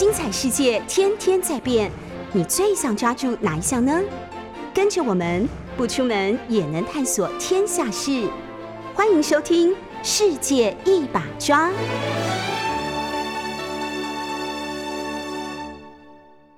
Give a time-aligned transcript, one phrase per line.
[0.00, 1.92] 精彩世界天天在变，
[2.32, 4.00] 你最想抓住哪一项呢？
[4.72, 8.26] 跟着我们不出门也能探索天下事，
[8.94, 11.68] 欢迎收听《世界一把抓》。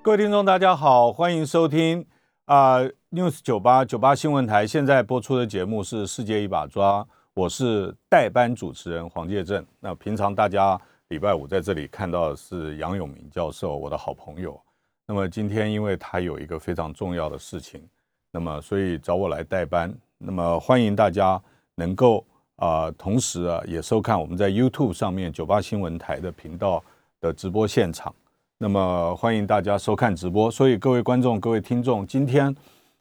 [0.01, 2.05] 各位听众，大家好，欢迎收听
[2.45, 2.77] 啊、
[3.11, 7.01] News 九八九八新闻台现在播出的节目是《世界一把抓》，
[7.33, 9.65] 我是代班主持人黄介正。
[9.81, 10.79] 那平常大家
[11.13, 14.59] 礼拜五在这里看到的是杨永明教授，我的好朋友。
[15.05, 17.87] 那么今天因为他有一个非常重要的事情，
[18.31, 19.93] 那么所以找我来代班。
[20.17, 21.39] 那么欢迎大家
[21.75, 22.25] 能够
[22.55, 26.83] 啊、同时啊也收看我们在 YouTube 上面九八新闻台的频道
[27.21, 28.11] 的直播现场。
[28.57, 30.49] 那么欢迎大家收看直播。
[30.49, 32.55] 所以各位观众、各位听众，今天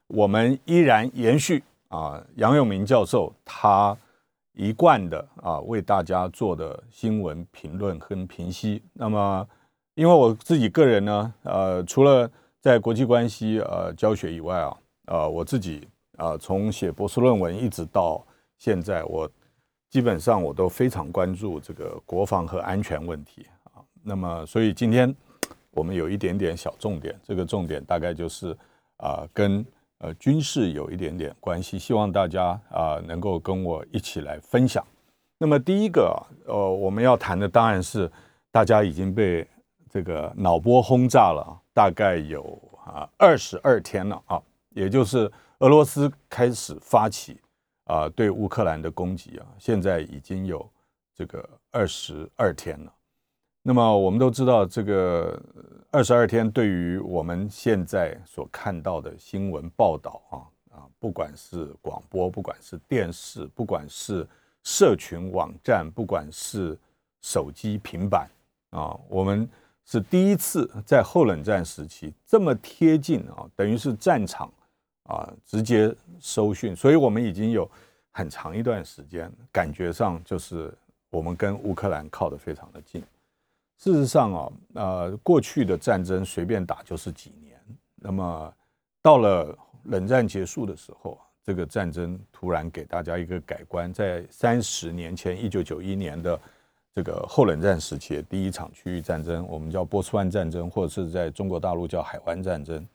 [0.09, 3.97] 我们依然延续啊杨永明教授他
[4.55, 8.83] 一贯的啊为大家做的新闻评论跟评析。
[8.93, 9.47] 那么
[9.95, 15.87] 因为我自己个人呢，呃，除了在国际关系呃教学以外啊，呃，我自己
[16.19, 18.25] 啊、从写博士论文一直到
[18.59, 19.29] 现在，我
[19.89, 23.83] 基本上我都非常关注这个国防和安全问题啊。
[24.05, 25.13] 那么，所以今天
[25.71, 28.57] 我们有一点点小重点，这个重点大概就是
[28.99, 29.65] 啊、跟
[30.03, 34.85] 呃军事有一点点关系，希望大家啊、能够跟我一起来分享。
[35.39, 38.11] 那么第一个，呃，我们要谈的当然是
[38.51, 39.47] 大家已经被
[39.89, 47.41] 这个脑波轰炸了，大概有啊二十二天了啊，也就是俄罗斯开始发起
[47.85, 50.69] 啊对乌克兰的攻击啊，现在已经有
[51.15, 52.93] 这个二十二天了。
[53.65, 55.41] 那么我们都知道，这个
[55.93, 60.37] 二十二天对于我们现在所看到的新闻报道啊
[60.77, 64.27] 啊，不管是广播，不管是电视，不管是
[64.65, 66.77] 社群网站，不管是
[67.21, 68.29] 手机、平板
[68.71, 69.49] 啊，我们
[69.85, 74.53] 是第一次在后冷战时期这么贴近啊，等于是战场
[75.05, 77.71] 啊直接收讯，所以我们已经有
[78.11, 80.75] 很长一段时间，感觉上就是
[81.11, 83.01] 我们跟乌克兰靠得非常的近。
[83.83, 87.61] 事实上啊，呃，过去的战争随便打就是几年，
[87.97, 88.55] 那么
[89.03, 96.41] 到了冷战结束的时候，这个战争突然给大家一个改观，在三十年前，一九九一年的
[96.95, 102.87] 这个后冷战时期第一场区域战争，我们叫波斯湾战争，或者是在中国大陆叫海湾战争。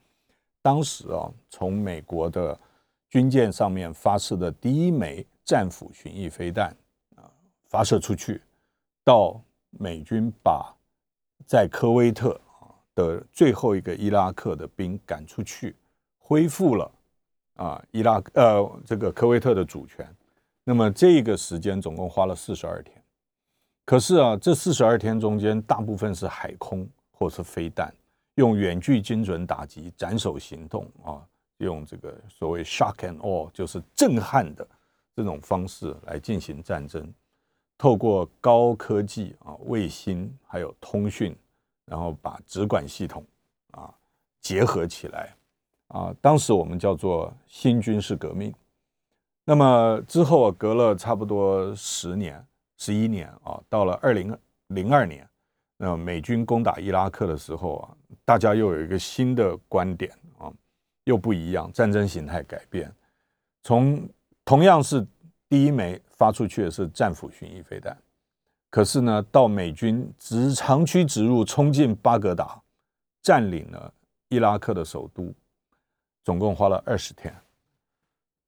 [0.62, 2.58] 当时啊，从美国的
[3.09, 6.74] 军舰上面发射的第一枚战斧巡弋飞弹
[7.18, 7.28] 啊，
[7.66, 8.42] 发射出去，
[9.04, 9.38] 到
[9.72, 10.74] 美军把
[11.47, 15.75] 在科威特啊的最后一个伊拉克的兵赶出去，
[16.19, 16.91] 恢复了
[17.56, 20.06] 啊伊拉呃这个科威特的主权。
[20.66, 23.02] 那么这个时间总共花了四十二天。
[23.86, 27.94] 可是啊，这四十二天中间，大部分是海空或是飞弹，
[28.36, 31.24] 用远距精准打击、斩首行动啊，
[31.59, 34.68] 用这个所谓 shock and awe，就是震撼的
[35.16, 37.09] 这种方式来进行战争。
[37.78, 41.36] 透过高科技啊，卫星还有通讯，
[41.86, 43.24] 然后把直管系统
[43.72, 43.94] 啊
[44.42, 45.36] 结合起来
[45.90, 48.54] 啊，当时我们叫做新军事革命。
[49.46, 52.46] 那么之后隔了差不多十年、
[52.78, 54.38] 十一年啊，到了二零
[54.68, 55.26] 零二年，
[55.78, 57.96] 那美军攻打伊拉克的时候啊，
[58.26, 60.52] 大家又有一个新的观点啊，
[61.06, 62.94] 又不一样，战争形态改变，
[63.64, 64.10] 从
[64.44, 65.06] 同样是
[65.48, 67.96] 第一枚发出去的是战斧巡弋飞弹，
[68.72, 72.60] 可是呢，到美军直长驱直入，冲进巴格达，
[73.22, 73.94] 占领了
[74.30, 75.32] 伊拉克的首都，
[76.24, 77.34] 总共花了二十天。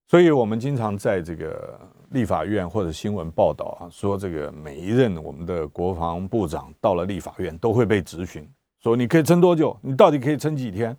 [0.08, 8.52] 所以我们经常在这个立法院或者新闻报道啊，说这个每一任我们的国防部长到了立法院都会被质询，
[8.82, 9.78] 说你可以撑多久？
[9.82, 10.98] 你到底可以撑几天？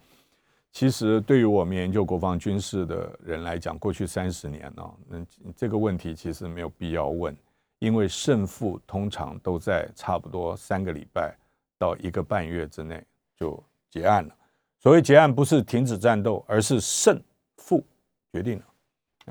[0.73, 5.27] 其实对于我们研究国防军事的人来讲，过去三十年啊，嗯，
[5.57, 7.37] 这个问题其实没有必要问，
[7.81, 11.37] 因为胜负通常都在差不多三个礼拜
[11.79, 13.05] 到一个半月之内
[13.37, 14.35] 就结案了。
[14.79, 17.21] 所谓结案，不是停止战斗，而是胜
[17.57, 17.85] 负
[18.33, 18.65] 决定了。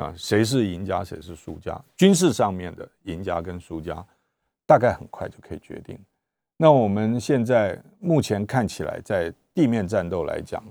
[0.04, 1.82] 啊，谁是赢家，谁是输家？
[1.98, 4.06] 军事上面的赢家跟输家，
[4.66, 5.98] 大概很快就可以决定。
[6.56, 10.64] 那我们现在目前看起来，在地面战斗来讲，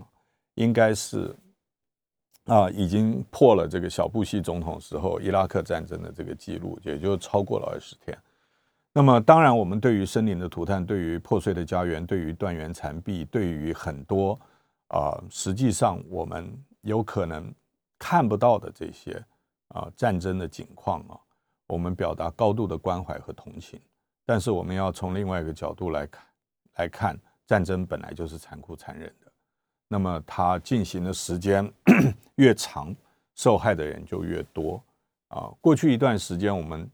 [0.59, 1.33] 应该是
[2.47, 8.17] 啊，已经破了这个小布希总统时候伊拉克战争的这个记录，也就超过了二十天。
[8.93, 14.37] 那么，当然，我们对于森林的涂炭，对于破碎的家园，对于断垣残壁，对于很多
[14.89, 17.55] 啊，实际上我们有可能
[17.97, 19.25] 看不到的这些
[19.69, 21.15] 啊战争的景况啊，
[21.69, 23.81] 我们表达高度的关怀和同情。
[24.27, 26.27] 但是，我们要从另外一个角度来看，
[26.75, 27.17] 来看
[27.47, 29.28] 战争本来就是残酷残忍的，
[29.89, 31.69] 那么它进行的时间
[32.37, 32.95] 越长，
[33.35, 34.83] 受害的人就越多
[35.29, 35.51] 啊。
[35.61, 36.89] 过去一段时间，我们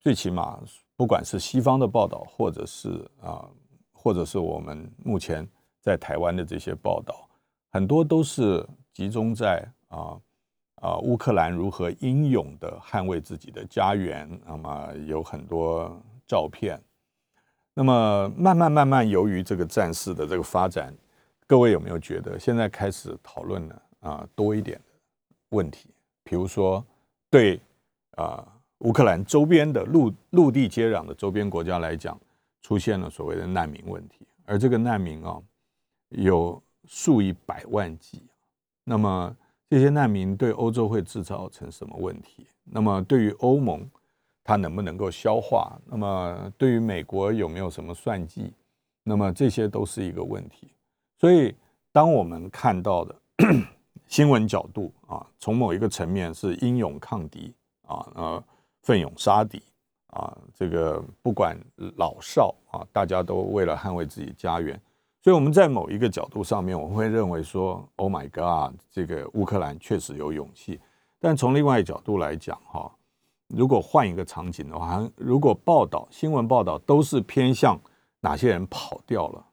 [0.00, 0.58] 最起码
[0.96, 3.46] 不管是西方的报道，或者是啊，
[3.92, 5.46] 或者是我们目前
[5.80, 7.28] 在台湾的这些报道，
[7.70, 10.18] 很多都是集中在啊
[10.76, 16.80] 啊乌克兰如何英勇的捍卫自己的家园，那么有很多照片。
[17.74, 20.94] 那么慢慢慢慢，由于这个战事的这个发展，
[21.52, 24.84] 各位有没有觉得现在开始讨论了啊多一点的
[25.50, 25.90] 问题？
[26.24, 26.82] 比如说，
[27.28, 27.60] 对
[28.12, 28.42] 啊
[28.78, 32.18] 乌克兰周边的陆陆地接壤的周边国家来讲，
[32.62, 35.38] 出现了所谓的难民问题，而这个难民啊
[36.08, 38.22] 有数以百万计。
[38.82, 39.36] 那么
[39.68, 42.46] 这些难民对欧洲会制造成什么问题？
[42.64, 43.86] 那么对于欧盟？
[44.42, 45.78] 它能不能够消化？
[45.84, 48.54] 那么对于美国有没有什么算计？
[49.02, 50.70] 那么这些都是一个问题。
[51.22, 51.54] 所以，
[51.92, 53.14] 当我们看到的
[54.08, 57.54] 新闻角度啊，从某一个层面是英勇抗敌
[57.86, 58.44] 啊，呃，
[58.82, 59.62] 奋勇杀敌
[60.08, 61.56] 啊，这个不管
[61.96, 64.76] 老少啊，大家都为了捍卫自己家园。
[65.22, 70.80] 所以我们在某一个角度上面，我会认为说，Oh my God，这个乌克兰确实有勇气。
[71.20, 72.90] 但从另外一角度来讲，哈。
[73.46, 77.78] 如果换一个场景的话，如果报道新闻报道都是偏向
[78.18, 79.46] 哪些人跑掉了，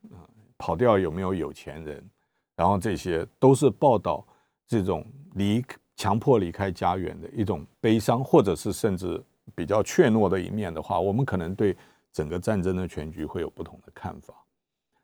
[0.60, 2.08] 跑掉有没有有钱人，
[2.56, 4.24] 然后这些都是报道
[4.68, 5.04] 这种
[5.34, 5.66] 离
[5.96, 9.20] 强迫离开家园的一种悲伤，或者是甚至
[9.56, 11.76] 比较怯懦的一面的话，我们可能对
[12.14, 14.34] 整个战争的全局会有不同的看法。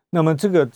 [0.09, 0.69] 那么这个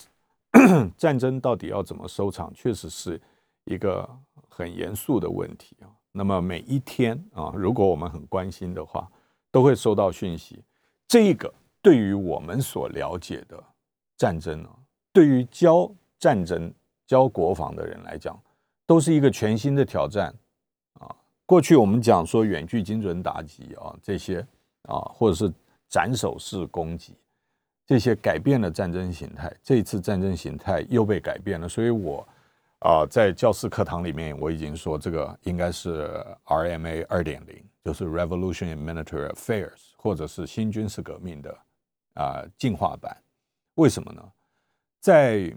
[0.96, 3.20] 战争到底要怎么收场，确实是
[3.64, 4.08] 一个
[4.48, 5.88] 很严肃的问题啊。
[6.12, 9.08] 那么每一天啊，如果我们很关心的话，
[9.50, 10.62] 都会收到讯息。
[11.06, 13.62] 这个对于我们所了解的
[14.20, 14.76] 战争啊，
[15.14, 16.70] 对于教战争、
[17.06, 18.38] 教国防的人来讲，
[18.84, 20.30] 都是一个全新的挑战
[20.98, 21.08] 啊。
[21.46, 24.46] 过去我们讲说远距精准打击啊，这些
[24.82, 25.50] 啊，或者是
[25.88, 27.16] 斩首式攻击，
[27.86, 29.50] 这些改变了战争形态。
[29.62, 32.28] 这一次战争形态又被改变了，所以我。
[32.80, 36.08] 啊，在教室课堂里面，我已经说这个应该是
[36.46, 41.58] RMA 二点零，就是 Revolution in Military Affairs，或者是新军事革命的
[42.14, 43.14] 啊进化版。
[43.80, 44.22] 为什么呢？
[45.00, 45.50] 在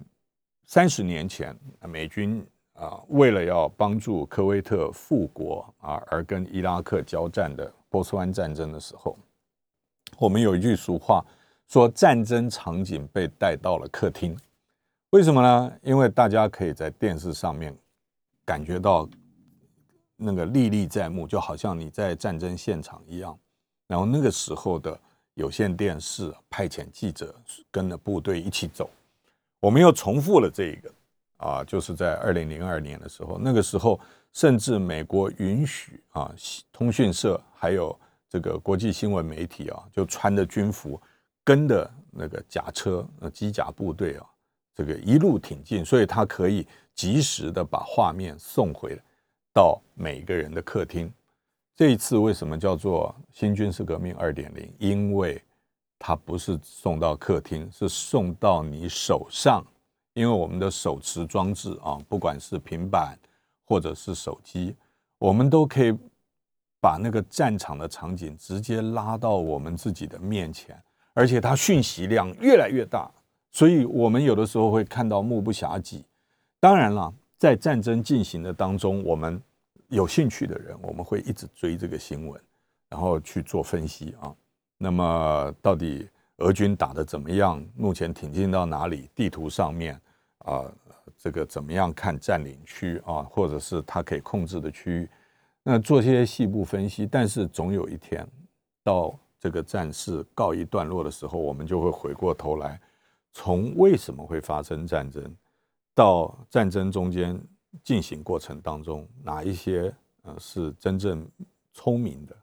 [0.66, 2.42] 三十年前，美军
[2.72, 9.18] 啊为了要帮助科威特复国啊，而跟伊拉克交战的波斯湾战争的时候，
[10.18, 11.22] 我们有一句俗话
[11.68, 14.40] 说，战争场景被带到了客厅。
[15.10, 15.74] 为什么呢？
[15.82, 17.78] 因为大家可以在电视上面
[18.46, 19.06] 感觉到
[20.16, 23.38] 那个历历在目，就好像你在战争现场一样。
[23.86, 24.98] 然后那个时候的
[25.36, 27.36] 有线电视派遣记者
[27.72, 28.90] 跟着部队一起走。
[29.60, 30.94] 我们又重复了这一个
[31.38, 34.00] 啊，就是在二零零二年的时候，那个时候
[34.32, 36.34] 甚至美国允许啊，
[36.72, 37.98] 通讯社还有
[38.30, 41.02] 这个国际新闻媒体啊，就穿着军服
[41.44, 44.26] 跟的那个甲车、那机甲部队啊。
[44.76, 49.00] 这个一路挺进，所以他可以及时的把画面送回
[49.54, 51.14] 到每个人的客厅。
[51.76, 54.72] 这一次为什么叫做新军事革命二点零？
[54.78, 55.42] 因为
[55.98, 59.66] 它不是送到客厅，是送到你手上。
[60.14, 63.18] 因为我们的手持装置啊，不管是平板
[63.66, 64.76] 或者是手机，
[65.18, 65.92] 我们都可以
[66.80, 70.80] 把那个战场的场景直接拉到我们自己的面前，
[71.16, 73.10] 而且它讯息量越来越大。
[73.50, 76.04] 所以，我们有的时候会看到目不暇接。
[76.60, 79.42] 当然了，在战争进行的当中，我们
[79.94, 82.42] 有兴趣的人，我们会一直追这个新闻，
[82.90, 84.36] 然后去做分析啊。
[84.78, 87.64] 那么，到底俄军打的怎么样？
[87.76, 89.10] 目前挺进到哪里？
[89.14, 90.00] 地图上面
[90.40, 90.66] 啊，
[91.16, 95.10] 这个怎么样看占领区啊，或者是他可以控制的区域？
[95.62, 97.06] 那做些细部分析。
[97.06, 98.28] 但是，总有一天，
[98.84, 102.82] 到这个战事告一段落的时候，我们就会回过头来。
[103.32, 105.24] 从为什么会发生战争，
[105.94, 107.40] 到战争中间
[107.82, 111.26] 进行过程当中，哪一些呃是真正
[111.72, 112.36] 聪明的？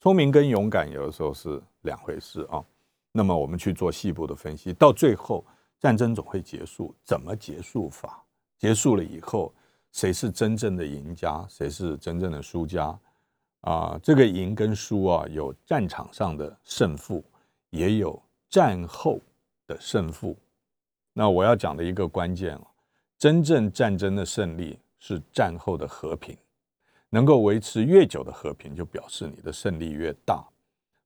[0.00, 2.64] 聪明跟勇敢有的时候是两回事啊。
[3.12, 5.44] 那么我们去做细部的分析，到最后
[5.78, 8.22] 战争总会结束，怎么结束法？
[8.58, 9.52] 结束了以后，
[9.92, 11.44] 谁是真正的赢家？
[11.48, 12.98] 谁是真正的输家？
[13.62, 17.24] 啊，这个赢跟输啊，有战场上的胜负，
[17.70, 19.20] 也有战后。
[19.66, 20.36] 的胜负，
[21.12, 22.66] 那我要讲的一个关键啊，
[23.20, 26.34] 真正战争的胜利是战后的和平，
[27.10, 30.42] 能够维持越久的和平，就表示你的胜利越大。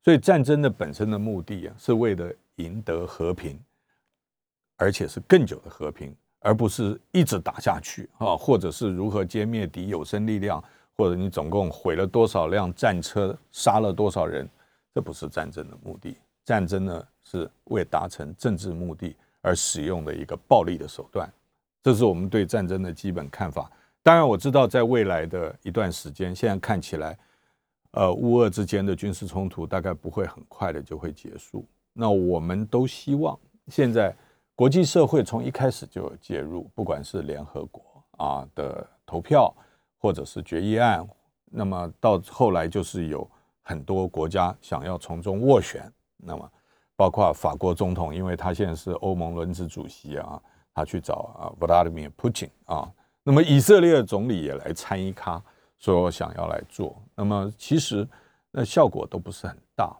[0.04, 3.58] 所以战争的本身的目的啊，是为了赢得和平，
[4.76, 10.62] 而且是更久的和平，而不是一直打下去啊，或者是如何歼灭敌有生力量，
[10.96, 14.48] 或者你总共毁了多少辆战车，杀了多少人，
[14.94, 16.16] 这不是战争的目的。
[16.44, 21.28] 战争呢，是为达成政治目的而使用的一个暴力的手段，
[21.84, 23.70] 这是我们对战争的基本看法。
[24.02, 27.18] 当然，我知道在未来的一段时间，现在看起来，
[27.90, 31.68] 呃，乌俄之间的军事冲突大概不会很快的就会结束。
[31.92, 33.38] 那我们都希望
[33.68, 34.16] 现在
[34.54, 37.82] 国际社会从一开始就介入，不管是联合国
[38.16, 39.54] 啊的投票，
[39.98, 41.06] 或者是决议案，
[41.44, 45.92] 那么到后来就是有很多国家想要从中斡旋。
[46.16, 46.50] 那么，
[46.96, 50.40] 包括法国总统，因为他现在是欧盟轮值主席啊，
[50.74, 52.92] 他去找啊，Vladimir Putin 啊。
[53.22, 55.42] 那么以色列总理也来参一咖，
[55.78, 57.00] 说想要来做。
[57.14, 58.06] 那么其实
[58.50, 59.96] 那效果都不是很大。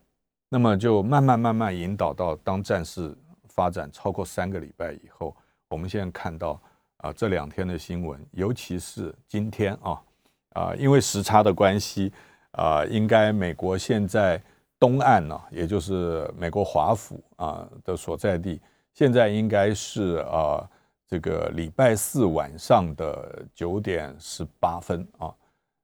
[0.49, 3.17] 那么就慢慢慢慢引导到，当战事
[3.49, 5.35] 发展超过三个礼拜以后，
[5.69, 6.61] 我们现在看到
[6.99, 10.03] 啊，这两天的新闻，尤其是今天啊
[10.51, 12.13] 啊，因为时差的关系
[12.53, 14.43] 啊，应该美国现在。
[14.77, 18.61] 东岸呢，也就是美国华府啊的所在地，
[18.95, 20.67] 现在应该是啊
[21.07, 25.35] 这个礼拜四晚上的九点十八分啊。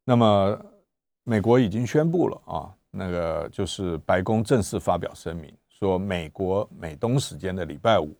[0.04, 0.58] 那么
[1.24, 8.16] 美国已经宣布了啊，那个就是白宫正式发表声明，说美国美东时间的礼拜五，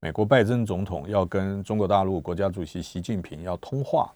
[0.00, 4.12] 美国拜登总统要跟中国大陆国家主席习近平要通话。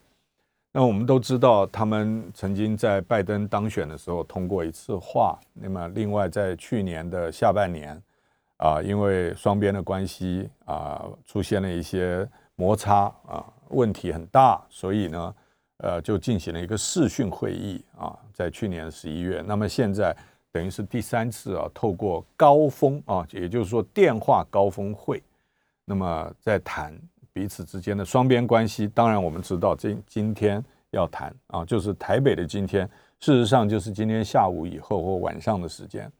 [0.72, 5.40] 那我们都知道，他们曾经在拜登当选的时候通过一次话。
[5.54, 8.00] 那么，另外在去年的下半年，
[8.56, 15.34] 啊，因为双边的关系啊出现了一些摩擦啊，问题很大，所以呢，
[15.78, 19.42] 呃，就进行了一个视讯会议啊，在去年十一月。
[19.46, 20.16] 那么现在
[20.50, 25.22] 等于是第三次啊，透过高峰啊，也就是说电话高峰会，
[25.84, 26.98] 那么在谈。
[27.32, 32.88] 彼此之间的双边关系，当然我们知道，今今天要谈啊，就是台北的今天，
[33.20, 36.10] 事实上就是今天下午以后或晚上的时间。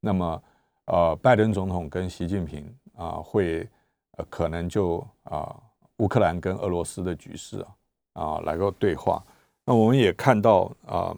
[0.00, 0.42] 那么，
[0.86, 3.68] 呃，拜登总统跟习近平啊，会
[4.12, 5.54] 呃可能就啊，
[5.98, 7.76] 乌克兰跟俄罗斯的局势啊
[8.14, 9.22] 啊来个对话。
[9.64, 11.16] 那我们也看到啊，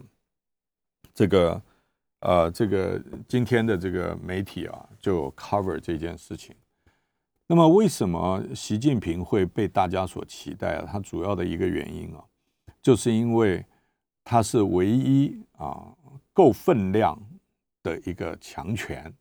[1.12, 1.62] 这个
[2.20, 2.98] 呃这个
[3.28, 6.56] 今天的这个媒体啊，就 cover 这件事情。
[7.46, 10.88] 那么，为什么习近平会被大家所期待啊？
[10.90, 12.24] 他主要的一个原因啊，
[12.80, 13.64] 就是因为
[14.24, 15.94] 他是唯一啊
[16.32, 17.18] 够分量
[17.82, 19.12] 的一个强权，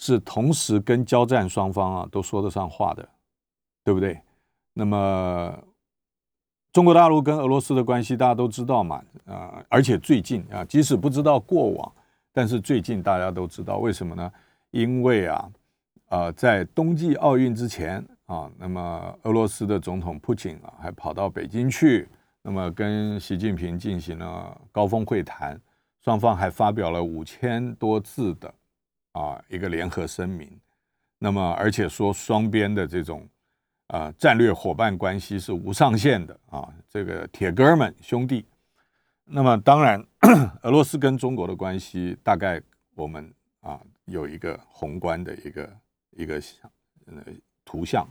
[0.00, 3.08] 是同时跟交战双方啊都说得上话的，
[3.84, 4.20] 对不对？
[4.72, 5.56] 那么，
[6.72, 11.92] 中国大陆跟俄罗斯的关系大家都知道嘛，啊，而且最近啊，即使不知道过往，
[12.32, 14.32] 但是最近大家都知道，为什么呢？
[14.72, 15.48] 因为啊。
[16.10, 22.08] 啊，在冬季奥运之前啊，那么俄罗斯的总统普京啊，还跑到北京去，
[22.42, 25.56] 那么跟习近平进行了高峰会谈，
[26.02, 28.52] 双方还发表了五千多字的
[29.12, 30.60] 啊一个联合声明，
[31.18, 33.28] 那么而且说双边的这种
[33.88, 38.46] 啊战略伙伴关系是无上限的啊，这个铁哥们兄弟。
[39.24, 40.04] 那么当然，
[40.62, 42.60] 俄罗斯跟中国的关系大概
[42.94, 45.70] 我们啊有一个宏观的一个。
[46.16, 46.34] 一个
[47.06, 47.22] 呃
[47.64, 48.06] 图像，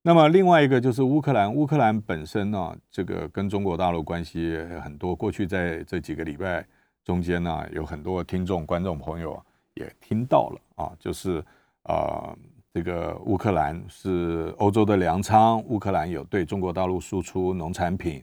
[0.00, 5.14] 那么另外一个就是乌克兰，乌克兰本身呢，这个跟中国大陆关系很多。
[5.14, 6.66] 过去在这几个礼拜
[7.04, 11.42] 中间呢，有很多听众、观众朋友啊也听到了啊，就是
[11.84, 12.36] 啊，
[12.72, 18.22] 这个乌克兰是欧洲的粮仓，乌克兰有对中国大陆输出农产品，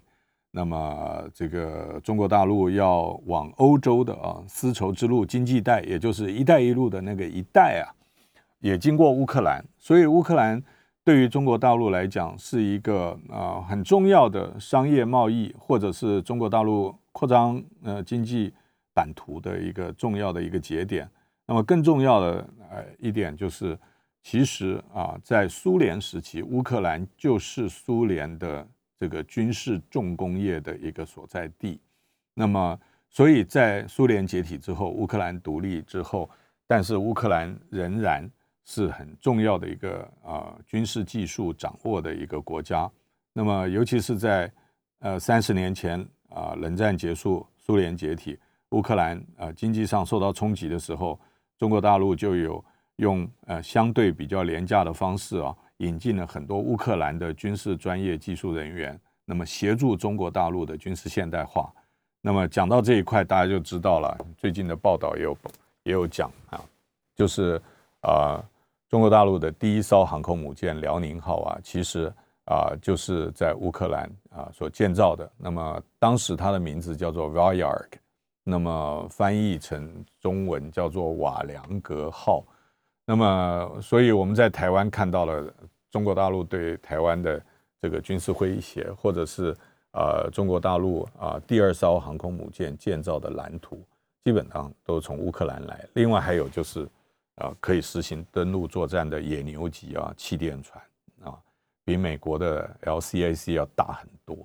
[0.51, 7.94] 那么这个中国大陆要往欧洲的啊丝绸之路经济带，也就是“一带一路”的那个一带啊。
[8.60, 10.62] 也经过乌克兰，所以乌克兰
[11.03, 18.53] 对于中国大陆来讲是一个啊很重要的商业贸易，或者是中国大陆扩张呃经济
[18.94, 21.10] 版图的一个重要的一个节点。
[21.50, 23.75] 那么更重要的呃一点就是，
[24.22, 28.68] 其实啊在苏联时期，乌克兰就是苏联的
[29.00, 31.82] 这个军事重工业的一个所在地。
[32.36, 32.79] 那么
[33.10, 36.29] 所以在苏联解体之后，乌克兰独立之后，
[36.68, 38.29] 但是乌克兰仍然。
[38.65, 42.88] 是很重要的一个啊军事技术掌握的一个国家。
[43.34, 44.51] 那么，尤其是在
[45.00, 48.38] 呃三十年前啊冷战结束、苏联解体，
[48.70, 51.20] 乌克兰啊经济上受到冲击的时候，
[51.60, 52.63] 中国大陆就有
[52.96, 61.72] 用呃相对比较廉价的方式啊引进了很多乌克兰的军事专业技术人员，那么协助中国大陆的军事现代化。
[62.22, 64.18] 那么讲到这一块，大家就知道了。
[64.36, 65.38] 最近的报道也有
[65.84, 66.60] 也有讲啊，
[67.16, 67.62] 就是
[68.01, 68.44] 啊。
[68.89, 72.12] 中国大陆的第一艘航空母舰辽宁号啊，其实
[72.46, 75.32] 啊就是在乌克兰啊所建造的。
[75.38, 77.89] 那么当时它的名字叫做 Valyark，
[78.50, 82.44] 那么翻译成中文叫做瓦良格号。
[83.06, 85.53] 那么，所以我们在台湾看到了
[85.91, 87.41] 中国大陆对台湾的
[87.82, 89.56] 这个军事威胁，或者是
[89.94, 93.82] 呃中国大陆啊第二艘航空母舰建造的蓝图，
[94.24, 95.86] 基本上都从乌克兰来。
[95.94, 96.88] 另外还有就是。
[97.41, 100.84] 啊，可以实行登陆作战的野牛级啊气垫船
[101.24, 101.39] 啊，
[101.86, 104.36] 比美国的 LCAC 要大很多。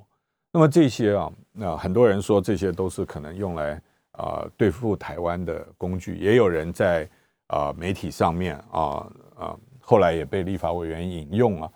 [0.53, 3.83] 那么这些啊，那很多人说这些都是可能用来
[4.17, 7.09] 啊对付台湾的工具，也有人在
[7.49, 9.07] 啊媒体上面啊
[9.37, 11.73] 啊，后来也被立法委员引用了，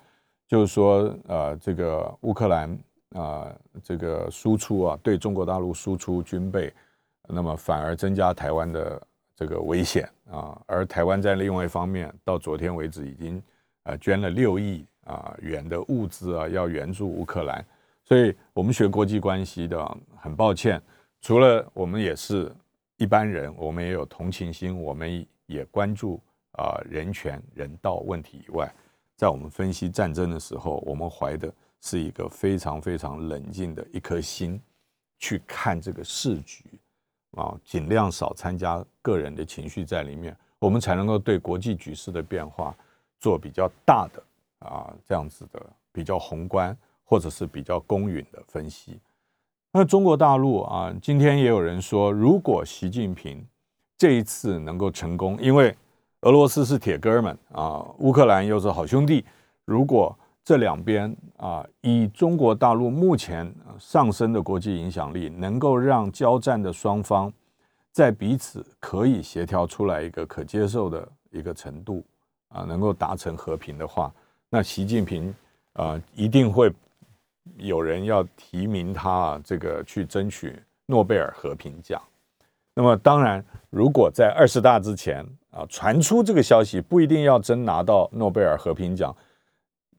[0.47, 2.79] 就是说呃这个乌克兰
[3.13, 3.47] 啊
[3.83, 6.73] 这个输出啊对中国大陆输出军备，
[7.27, 9.01] 那么反而增加台湾的。
[9.39, 13.41] 这个危险啊，而台湾在另外一方面，到昨天为止已经
[13.83, 17.65] 呃捐了六亿啊元的物资啊，要援助乌克兰。
[18.03, 20.81] 所以，我们学国际关系的，很抱歉，
[21.21, 22.51] 除了我们也是
[22.97, 26.21] 一般人，我们也有同情心，我们也关注
[26.53, 28.73] 啊人权人道问题以外，
[29.15, 34.61] 在我们分析战争的时候，我们怀的是一个非常非常冷静的一颗心
[35.17, 36.63] 去看这个市局。
[37.37, 42.75] 啊，尽量少参加个人的情绪在里面，我们才能够对国际局势的变化
[43.19, 44.23] 做比较大的
[44.67, 48.99] 啊这样子的比较宏观或者是比较公允的分析。
[49.71, 53.45] 那中国大陆啊，今天也有人说，如果习近平
[53.95, 55.75] 这一次能够成功，因为
[56.21, 59.23] 俄罗斯是铁哥们啊，乌克兰又是好兄弟，
[59.65, 67.31] 如果这两边啊，以中国大陆目前上升的国际影响力，能够让交战的双方
[67.91, 72.03] 在彼此可以协调出来一个可接受的一个程度
[72.47, 74.11] 啊，能够达成和平的话，
[74.49, 75.31] 那习近平
[75.73, 76.73] 啊一定会
[77.57, 82.01] 有人要提名他啊，这个去争取诺贝尔和平奖。
[82.73, 89.15] 那么当然，如果在二十大之前啊传出这个消息，不一定要真拿到诺贝尔和平奖。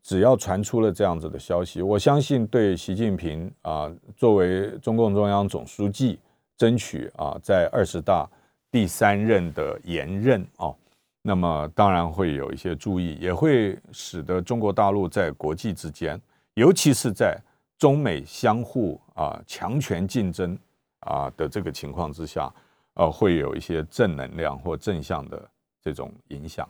[0.03, 6.19] 只要传出了这样子的消息，我相信对习近平啊，作为中共中央总书记，
[6.57, 8.27] 争取啊在二十大
[8.71, 10.73] 第三任的延任啊，
[11.21, 16.19] 那么当然会有一些注意，也会使得中国大陆在国际之间，
[16.55, 17.39] 尤其是在
[17.79, 20.59] 中美相互啊强权竞争
[21.01, 22.53] 啊的这个情况之下，
[22.95, 25.51] 呃，会有一些正能量或正向的
[25.83, 26.69] 这种影响。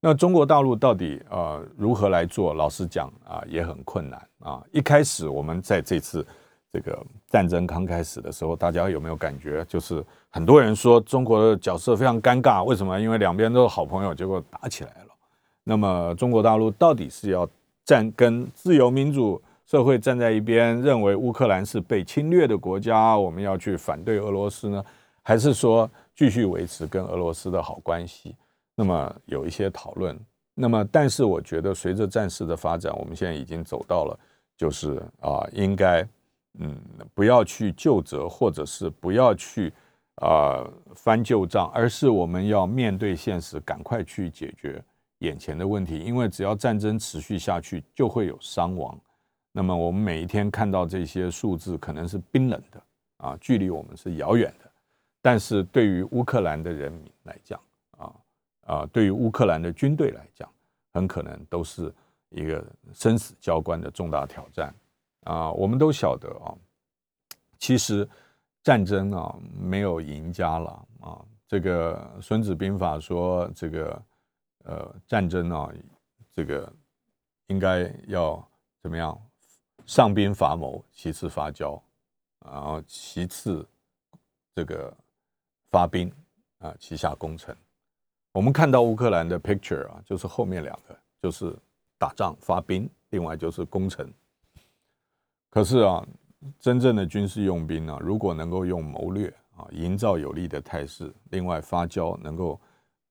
[0.00, 2.52] 那中国大陆到底呃如何来做？
[2.52, 4.62] 老实讲啊，也很困难啊。
[4.70, 6.24] 一开始我们在这次
[6.70, 9.64] 这个战争刚开始的时候，大家有没有感觉？
[9.64, 13.00] 就是很多人说中国的角色非常尴尬，为什么？
[13.00, 15.14] 因为两边都是好朋友，结果打起来了。
[15.64, 17.48] 那么中国大陆到底是要
[17.86, 24.84] 站跟自由民主社会站在一边，认为乌克兰是被侵略的国家，我们要去反对俄罗斯呢？
[25.22, 28.34] 还是说继续维持跟俄罗斯的好关系？
[28.74, 30.18] 那么有一些讨论，
[30.54, 34.18] 那么但是我觉得随着战事的发展，我们现在已经走到了，
[34.56, 36.06] 就是啊，应该
[36.58, 36.76] 嗯
[37.14, 39.72] 不要去就责，或者是不要去
[40.16, 44.82] 啊翻旧账，而是我们要面对现实，赶快去解决
[45.18, 45.98] 眼前的问题。
[45.98, 48.98] 因为只要战争持续下去，就会有伤亡。
[49.52, 52.82] 那么我们每一天看到这些数字，可能是冰冷的
[53.18, 54.70] 啊，距离我们是遥远的，
[55.22, 57.60] 但是对于乌克兰的人民来讲。
[57.98, 58.12] 啊
[58.66, 60.50] 啊，对于乌克兰的军队来讲，
[60.92, 61.94] 很可能都是
[62.30, 64.74] 一个生死交关的重大挑战
[65.22, 65.52] 啊。
[65.52, 66.52] 我们都晓得啊，
[67.58, 68.06] 其实
[68.62, 71.24] 战争啊没有赢家了啊。
[71.46, 74.02] 这个《孙子兵法》说，这个
[74.66, 75.72] 呃战争啊，
[76.32, 76.72] 这个
[77.46, 78.46] 应该要
[78.82, 79.18] 怎么样？
[79.86, 81.80] 上兵伐谋，其次伐交，
[82.44, 83.64] 然后其次
[84.52, 84.92] 这个
[85.70, 86.12] 发兵
[86.58, 87.54] 啊，其下攻城。
[88.32, 91.56] 我们看到乌克兰的 picture 啊，就是后面两个，就是
[91.96, 94.12] 打仗发兵，另外就是攻城。
[95.48, 96.04] 可是啊，
[96.58, 102.60] 真正的军事用兵呢，如果能够用谋略啊，营造有利的态势，另外发交，能够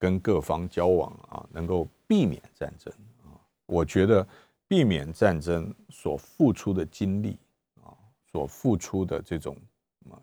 [0.05, 3.33] 跟各方交往啊，能够避免战争啊，
[3.65, 4.27] 我觉得
[4.67, 7.39] 避免战争所付出的精力
[7.81, 7.89] 啊，
[8.31, 9.57] 所付出的这种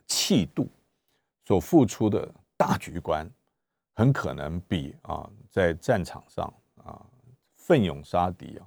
[0.07, 0.69] 气度，
[1.45, 3.29] 所付出的大局观。
[3.95, 7.05] 很可能比啊在战场上啊
[7.57, 8.67] 奋勇杀敌啊，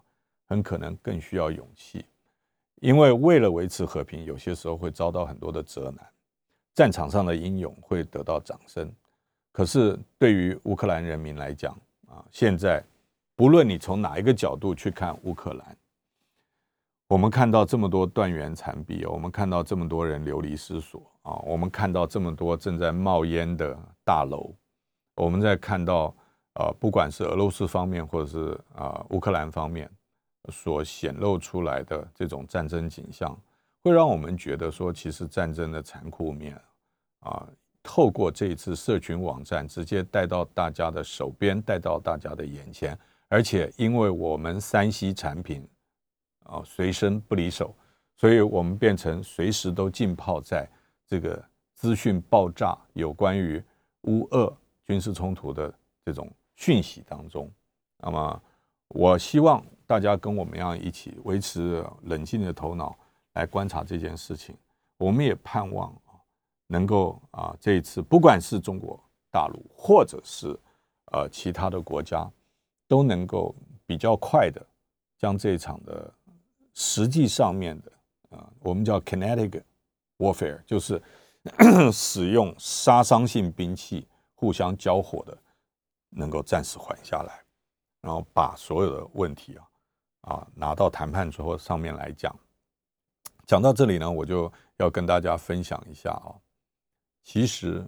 [0.50, 2.06] 很可能更需要勇气，
[2.82, 6.06] 因为为了维持和平，有些时候会遭到很多的责难。
[6.74, 8.94] 战场上的英勇会得到掌声，
[9.56, 11.72] 可是对于乌克兰人民来讲
[12.10, 12.84] 啊，现在
[13.38, 15.78] 不论你从哪一个角度去看乌克兰，
[17.08, 24.54] 我们看到这么多断垣残壁，我们看到这么多人流离失所啊，我们看到这么多正在冒烟的大楼，
[25.16, 26.14] 我们在看到
[26.56, 29.90] 呃，不管是俄罗斯方面或者是啊乌克兰方面
[30.52, 33.34] 所显露出来的这种战争景象，
[33.86, 36.62] 会让我们觉得说，其实战争的残酷面
[37.22, 37.48] 啊。
[37.88, 45.66] 透过这一次社群网站，直接带到大家的手边，带到大家的眼前，而且因为我们三 C 产品
[46.46, 47.76] 啊随身不离手，
[48.18, 50.68] 所以我们变成随时都浸泡在
[51.06, 51.42] 这个
[51.76, 53.64] 资讯爆炸、有关于
[54.02, 54.52] 乌俄
[54.88, 55.72] 军事冲突的
[56.04, 57.48] 这种讯息当中。
[58.00, 58.42] 那么，
[58.90, 62.98] 我希望大家跟我们一样，一起维持冷静的头脑
[63.34, 64.58] 来观察这件事情。
[64.98, 65.94] 我们也盼望。
[66.68, 69.00] 能够啊，这一次不管是中国
[69.32, 70.58] 大陆或者是
[71.12, 72.30] 呃其他的国家，
[72.88, 73.54] 都能够
[73.86, 74.66] 比较快的
[75.18, 76.12] 将这一场的
[76.74, 77.92] 实际上面的
[78.38, 79.62] 啊，我们叫 kinetic
[80.18, 81.02] warfare，就是
[81.94, 85.38] 使用杀伤性兵器互相交火的，
[86.10, 87.44] 能够暂时缓下来，
[88.02, 89.68] 然后把所有的问题啊
[90.22, 92.36] 啊拿到谈判桌上面来讲。
[93.46, 96.34] 讲到这里呢，我就要跟大家分享一下啊。
[97.26, 97.84] 其实，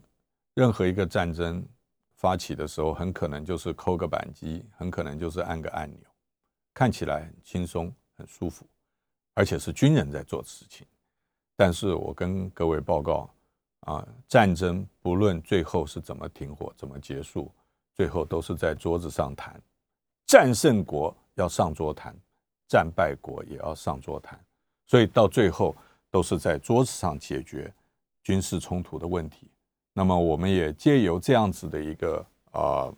[0.56, 1.64] 任何一个战争
[2.16, 6.00] 发起的时候，很可能就是扣个扳机，很可能就是按个按钮，
[6.74, 8.66] 看起来很轻松、很舒服，
[9.36, 10.88] 而且是军人在做事情。
[11.56, 13.30] 但是我跟各位报告
[13.82, 17.54] 啊，战争不论最后是怎么停火、怎么结束，
[17.94, 19.62] 最后都是在桌子上谈。
[20.26, 22.14] 战胜国要上桌谈，
[22.68, 24.44] 战败国也要上桌谈，
[24.88, 25.76] 所以到最后
[26.10, 27.72] 都是在桌子上解决。
[28.28, 29.50] 军事冲突的问题，
[29.94, 32.94] 那么我们也借由这样子的一个啊，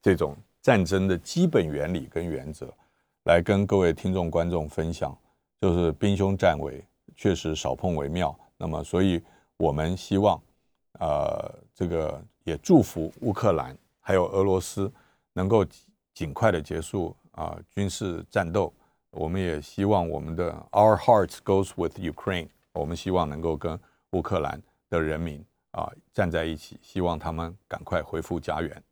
[0.00, 2.72] 这种战争的基本原理跟原则，
[3.24, 5.14] 来跟各位听众观众分享，
[5.60, 6.82] 就是兵凶战危，
[7.14, 8.34] 确实少碰为妙。
[8.56, 9.22] 那么，所以
[9.58, 10.40] 我们希望，
[10.98, 14.90] 呃，这个也祝福乌克兰还有俄罗斯
[15.34, 15.62] 能够
[16.14, 18.72] 尽快的结束啊军事战斗。
[19.10, 23.78] 我们也希望我们的 Our hearts goes with Ukraine，我们希望能够跟
[24.12, 24.58] 乌克兰。
[24.90, 28.82] 的人民啊，站在一起，希望他们赶快恢复家园。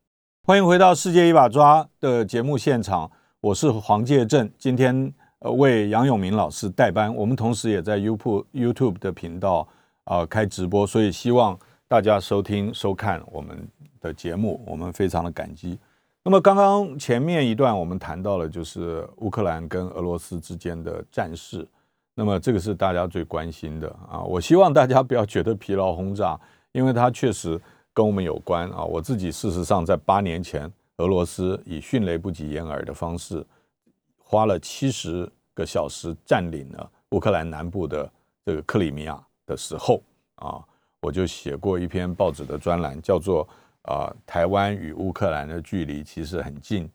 [0.45, 7.13] 欢迎回到《世界一把抓》的节目现场，我是黄介正，今天呃为杨永明老师代班。
[7.15, 9.69] 我们同时也在 YouTube YouTube 的频道
[10.05, 11.59] 啊开直播，所以希望
[11.89, 13.69] 大家收听收看我们
[14.01, 15.79] 的节目，我们非常的感激。
[16.23, 21.67] 那么刚刚前面一段我们谈到了，就是乌克兰跟俄罗斯之间的战事。
[22.19, 24.21] 那么这个是大家最关心的啊！
[24.25, 26.37] 我希望大家不要觉得疲劳轰炸，
[26.73, 27.57] 因为它确实
[27.95, 28.83] 跟我们有关啊。
[28.83, 33.47] 我自己事实上在八年前，俄罗斯以迅雷不及掩耳的方式，
[34.19, 38.11] 花了七十个小时占领了乌克兰南部的
[38.45, 40.03] 这个克里米亚的时候
[40.35, 40.59] 啊，
[40.99, 43.49] 我就写过一篇报纸的专栏，叫做
[43.87, 46.91] “啊，台湾与乌克兰的距离其实很近”。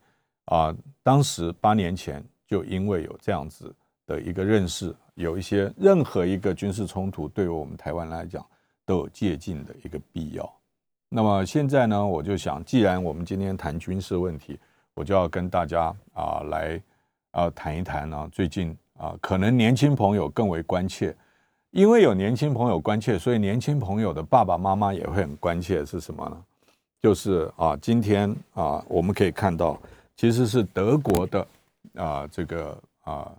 [0.52, 3.74] 啊，当时八年前就因为有这样子
[4.06, 4.96] 的一个认识。
[5.16, 8.44] 有一些任何一个军事冲突，对于我们台湾来讲
[8.84, 10.52] 都有借鉴的一个必要。
[11.08, 14.58] 那么现在呢，我就想，既然我们今天谈军事问题，
[14.96, 16.82] 我就要跟大家啊来
[17.30, 18.28] 啊谈一谈呢。
[18.32, 21.16] 最近啊，可能年轻朋友更为关切，
[21.70, 25.86] 因为有年轻朋友关切，所以年轻朋友的爸爸妈妈也会很关切。
[25.86, 26.44] 是什么呢？
[27.00, 29.80] 就是啊，今天啊，我们可以看到，
[30.16, 31.48] 其实是德国的
[31.94, 33.32] 啊这个啊。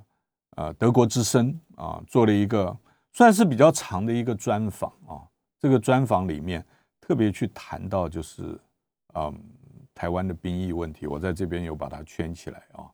[0.56, 2.76] 呃，德国之声啊，做了一个
[3.12, 5.18] 算是比较长的一个专访啊。
[5.58, 6.64] 这个专访里面
[7.00, 8.58] 特别去谈到，就是
[9.14, 9.36] 嗯，
[9.94, 11.06] 台湾的兵役问题。
[11.06, 12.84] 我在这边有把它圈起来啊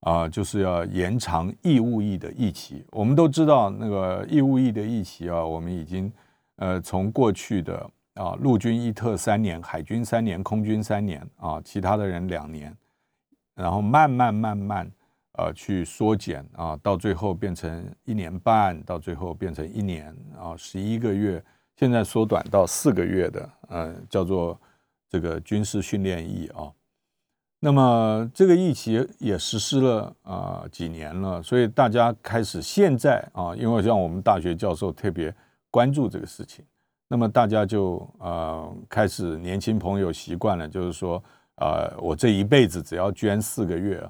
[0.00, 2.84] 啊，就是要延长义务役的役期。
[2.90, 6.12] 我们都知道，那个义务役的役期啊，我们已经
[6.56, 12.76] 呃从过去的啊陆军一特三年，海军三年，空军三年啊，其他的人两年，
[13.56, 14.88] 然后慢慢慢慢。
[15.36, 21.42] 呃，去缩减啊，到最后变成一年半，到最后变成一年啊，十一个月，
[21.74, 24.56] 现在缩短到四个月的，呃，叫做
[25.08, 26.70] 这个军事训练役啊。
[27.58, 35.34] 那么这个役期也实施了啊几年了，所以大家开始现在啊，因为像我们大学教授特别
[35.68, 36.64] 关注这个事情，
[37.08, 41.20] 那么大家就呃开始年轻朋友习惯了，就是说，
[41.56, 44.08] 呃，我这一辈子只要捐四个月。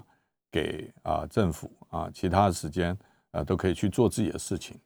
[0.55, 2.97] 给啊政府啊，其他的时间
[3.33, 4.79] 啊都可以去做自己的事情。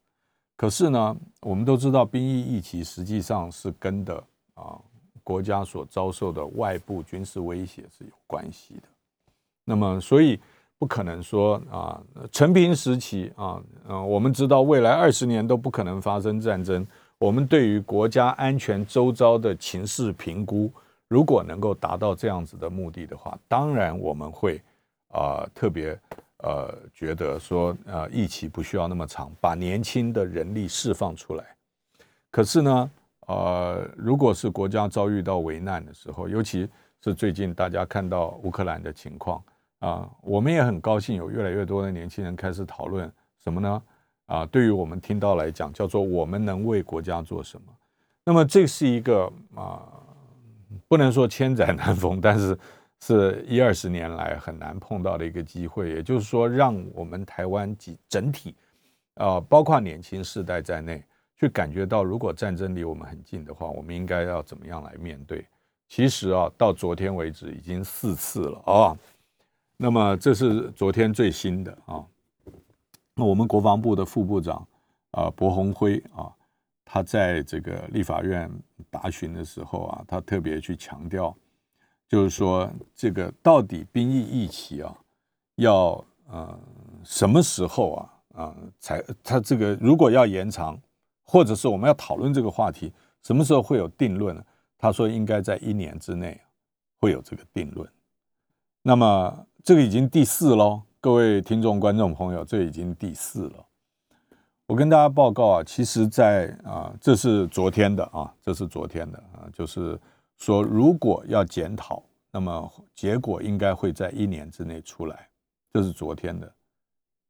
[0.57, 4.17] 可是呢，我们都知道兵役役期实际上是跟的
[4.55, 4.81] 啊
[5.23, 8.89] 国家所遭受的外部军事威胁是有关系的。
[9.67, 10.41] 那么所以
[10.79, 12.01] 不可能说啊，
[12.33, 16.87] 陈平时期啊，嗯，我们知道未来二十年都不可能发生战争。
[17.19, 20.73] 我们对于国家安全周遭的情势评估，
[21.09, 24.63] 如果能够达到这样子的目的的话，当然我们会
[25.09, 25.99] 啊特别
[26.39, 31.45] 呃觉得说呃疫情不需要那么长，把年轻的人力释放出来。
[32.31, 32.91] 可是呢，
[33.27, 36.69] 呃，如果是国家遭遇到危难的时候，尤其
[37.03, 39.43] 是最近大家看到乌克兰的情况
[39.79, 43.11] 啊，我们也很高兴有越来越多的年轻人开始讨论
[43.43, 43.83] 什么呢？
[44.27, 47.73] 啊，对于我们听到来讲，叫做我们能为国家做什么？
[48.25, 49.83] 那么这是一个啊，
[50.87, 52.59] 不能说千载难逢，但是
[53.01, 55.91] 是一二十年来很难碰到的一个机会。
[55.91, 58.55] 也就是说，让我们台湾几整体
[59.15, 61.05] 啊，包括年轻世代在内，
[61.37, 65.47] 去感觉到，如果战争离我们很近的话，我们应该要怎么样来面对？
[65.89, 68.97] 其实啊，到昨天为止已经四次了啊。
[69.77, 72.05] 那么这是昨天最新的啊。
[73.15, 74.67] 那我们国防部的副部长
[75.13, 76.31] 啊，柏鸿辉啊，
[76.85, 78.51] 他在这个立法院
[78.91, 81.35] 答询的时候啊，他特别去强调，
[82.09, 84.97] 就是说这个到底兵役役期啊，
[85.57, 86.59] 要呃
[87.05, 90.79] 什么时候啊啊才他这个如果要延长，
[91.25, 92.93] 或者是我们要讨论这个话题，
[93.23, 94.43] 什么时候会有定论呢？
[94.79, 96.41] 他说应该在一年之内
[96.99, 97.89] 会有这个定论。
[98.83, 100.83] 那么这个已经第四喽。
[101.01, 103.67] 各位听众、观众朋友，这已经第四了。
[104.67, 109.99] 我跟大家报告啊，其实，在啊，这是昨天的啊，这是昨天的啊，就是
[110.39, 115.29] 说，如果要检讨，那么结果应该会在一年之内出来。
[115.73, 116.53] 这是昨天的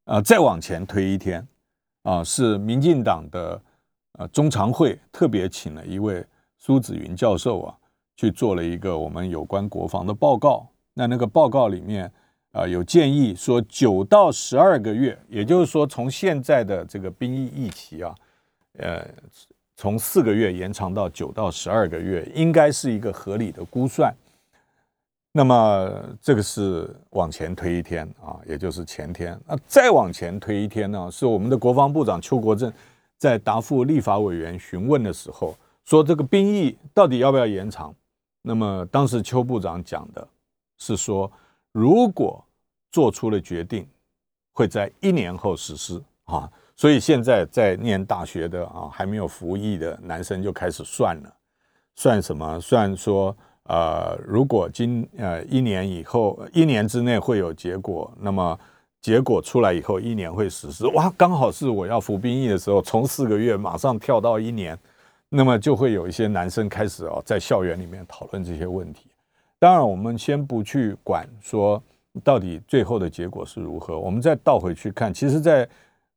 [0.05, 1.47] 啊，再往前推一天
[2.03, 3.61] 啊，是民进党的
[4.12, 6.25] 呃中常会特别请了一位
[6.57, 7.77] 苏子云教授啊，
[8.16, 10.68] 去做了一个我们有关国防的报告。
[10.94, 12.12] 那那个报告里面。
[12.53, 18.14] 啊，有建议说九到十二个月，也就是说从现在的这个兵役役期啊，
[18.79, 19.07] 呃，
[19.79, 24.12] 从四个月延长到九到十二个月，应该是一个合理的估算。
[25.31, 25.88] 那么
[26.21, 29.41] 这个是往前推一天啊，也就是前天。
[29.47, 32.73] 那再往前推一天呢，是我们的国防部长邱国正
[33.19, 37.95] 在答复立法委员询问的时候说，这个兵役到底要不要延长？
[38.43, 40.29] 那么当时邱部长讲的
[40.77, 41.31] 是说。
[41.71, 42.43] 如果
[42.91, 43.87] 做出了决定，
[44.53, 51.35] 会在一年后实施啊，所以现在在念大学的啊，还没有服役的男生就开始算了，
[51.97, 52.61] 算什么？
[52.61, 58.57] 算说呃，如果今呃一年以后，一年之内会有结果，那么
[59.03, 64.79] 结果出来以后，一年会实施，哇，刚好是我要服兵役的时候，从四个月马上跳到一年，
[65.29, 69.11] 那么就会有一些男生开始哦，在校园里面讨论这些问题。
[69.59, 71.83] 当然，我们先不去管说
[72.23, 75.12] 到底最后的结果是如何，我们再倒回去看。
[75.12, 75.69] 其实，在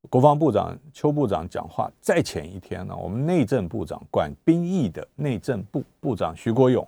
[0.10, 6.86] 国防部长邱部长讲话再前一天呢，我们内政部长管兵役的内政部部长徐国勇，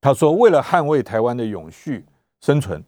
[0.00, 2.04] 他说：“为了捍卫台湾的永续
[2.40, 2.82] 生存，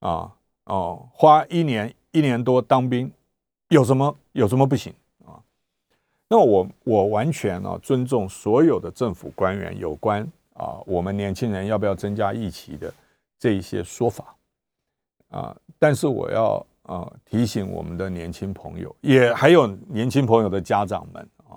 [0.00, 0.32] 啊
[0.64, 3.12] 哦，花一年一年多当兵，
[3.68, 4.92] 有什么有什么不行
[5.26, 5.38] 啊？”
[6.28, 10.26] 那我我完全呢尊重所有的政府官员有关。
[10.54, 12.92] 啊，我们年轻人要不要增加役期的
[13.38, 14.36] 这一些说法
[15.30, 15.56] 啊？
[15.78, 21.56] 但是我要啊提醒我们的年轻朋友，也还有年轻朋友的家长们啊，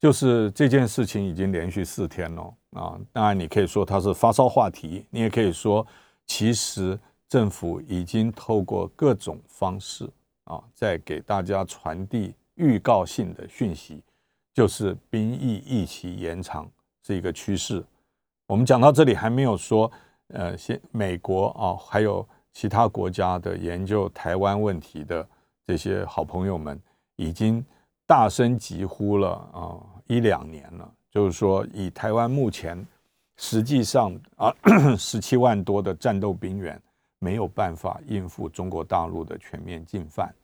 [0.00, 2.98] 就是这件事情已经连续四天了啊。
[3.12, 5.86] 当然，你可以说它是发烧话题，你也可以说，
[6.26, 10.08] 其实政府已经透过各种方式
[10.44, 14.02] 啊，在给大家传递预告性的讯息，
[14.54, 16.70] 就是兵役一期延长
[17.06, 17.84] 是一个趋势。
[18.46, 19.90] 我们讲到这里还没有说，
[20.28, 22.26] 呃，现美国啊，还有
[22.58, 25.24] 其他国家的研究台湾问题的
[25.64, 26.76] 这些好朋友们，
[27.14, 27.64] 已经
[28.04, 30.92] 大声疾呼了啊，一两年了。
[31.08, 32.84] 就是说，以台湾目前
[33.36, 34.52] 实际上啊，
[34.98, 36.82] 十七万多的战斗兵员
[37.20, 40.34] 没有办法应付中国大陆的全面进犯，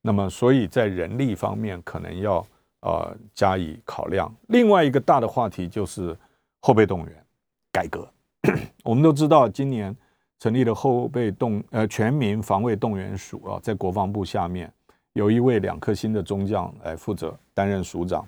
[0.00, 2.42] 那么所以在人力方面可能要
[2.80, 4.34] 呃加以考量。
[4.48, 6.18] 另外一个大的话题就是
[6.60, 7.26] 后备动员。
[7.70, 8.10] 改革，
[8.84, 9.94] 我们都知道，今年
[10.42, 14.68] 成立了后备动呃全民防卫动员署啊，在国防部下面
[15.12, 18.26] 有一位两颗星的中将来负责担任署长。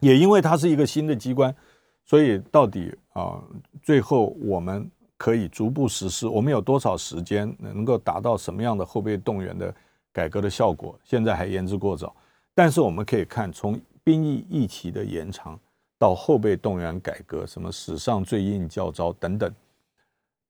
[0.00, 1.54] 也因为它是一个新的机关，
[2.06, 3.38] 所以到底啊，
[3.82, 9.74] 最后我们可以逐步实施，我们有多少时间能够达到什么样的后备动员的
[10.10, 12.16] 改革的效果，现在还言之过早。
[12.54, 15.60] 但是我们可以看，从兵役役期的延长。
[15.98, 19.52] 到后备动员改革，什么史上最硬教招等等，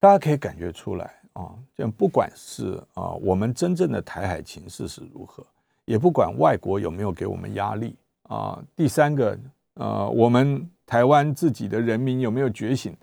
[0.01, 5.45] 大家可以感觉出来啊，这样不管是啊我们真正的台海情势是如何，
[5.85, 9.39] 也不管外国有没有给我们压力啊，第三个
[9.75, 12.97] 呃我们台湾自己的人民有没有觉醒，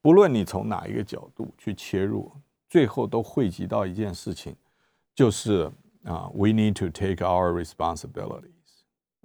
[0.00, 2.30] 不论你从哪一个角度去切入，
[2.68, 4.54] 最后都汇集到一件事情，
[5.14, 5.70] 就是
[6.04, 8.50] 啊，we need to take our responsibilities。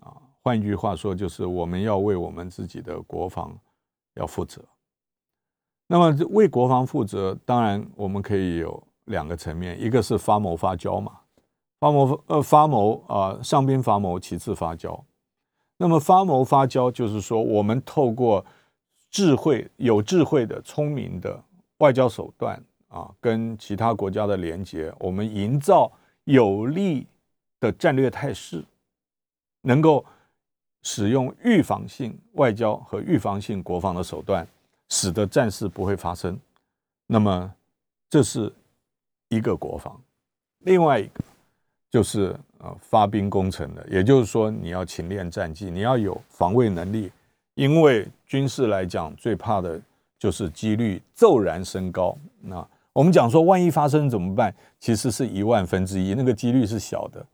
[0.01, 3.57] 啊，换句话说，就是我们要为我们自己的国防
[4.15, 4.63] 要负责。
[5.87, 11.13] 那么为国防负责，当然我们可以有两个层面，一个是发谋发交嘛，
[11.79, 15.01] 发谋呃发谋啊，上兵发谋，其次发交。
[15.77, 18.45] 那么发谋发交就是说，我们透过
[19.09, 21.41] 智慧、有智慧的、聪明的
[21.77, 25.89] 外交手段啊，跟其他国家的连接，我们营造
[26.25, 27.07] 有利
[27.59, 28.65] 的战略态势，
[29.61, 30.03] 能够
[30.81, 34.45] 使用预防性外交和预防性国防的手段。
[34.89, 36.39] 使得战事不会发生，
[37.05, 37.53] 那么
[38.09, 38.51] 这是
[39.29, 39.99] 一个国防，
[40.59, 41.23] 另外一个
[41.89, 47.11] 就是呃发兵攻城的，也就是说你要勤练战绩，你要有防卫能力，
[47.55, 49.79] 因为军事来讲最怕的
[50.17, 52.17] 就是几率骤然升高。
[52.41, 54.53] 那我们讲说万一发生怎么办？
[54.79, 57.25] 其实是一万分之一，那个几率是小的，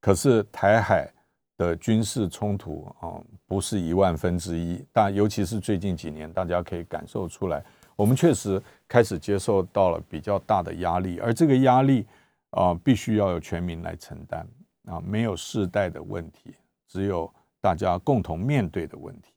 [0.00, 1.10] 可是台海。
[1.58, 7.62] 的军事冲突啊，不是一万分之一，但尤其是最近几年，大家可以感受出来，
[7.96, 12.06] 我们确实开始接受到了比较大的压力，而这个压力
[12.50, 14.46] 啊，必须要有全民来承担
[14.84, 16.54] 啊，没有世代的问题，
[16.86, 17.28] 只有
[17.60, 19.32] 大家共同面对的问题。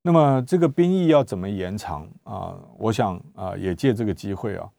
[0.00, 2.58] 那么这个兵役要怎么延长啊？
[2.78, 4.70] 我想啊，也借这个机会啊，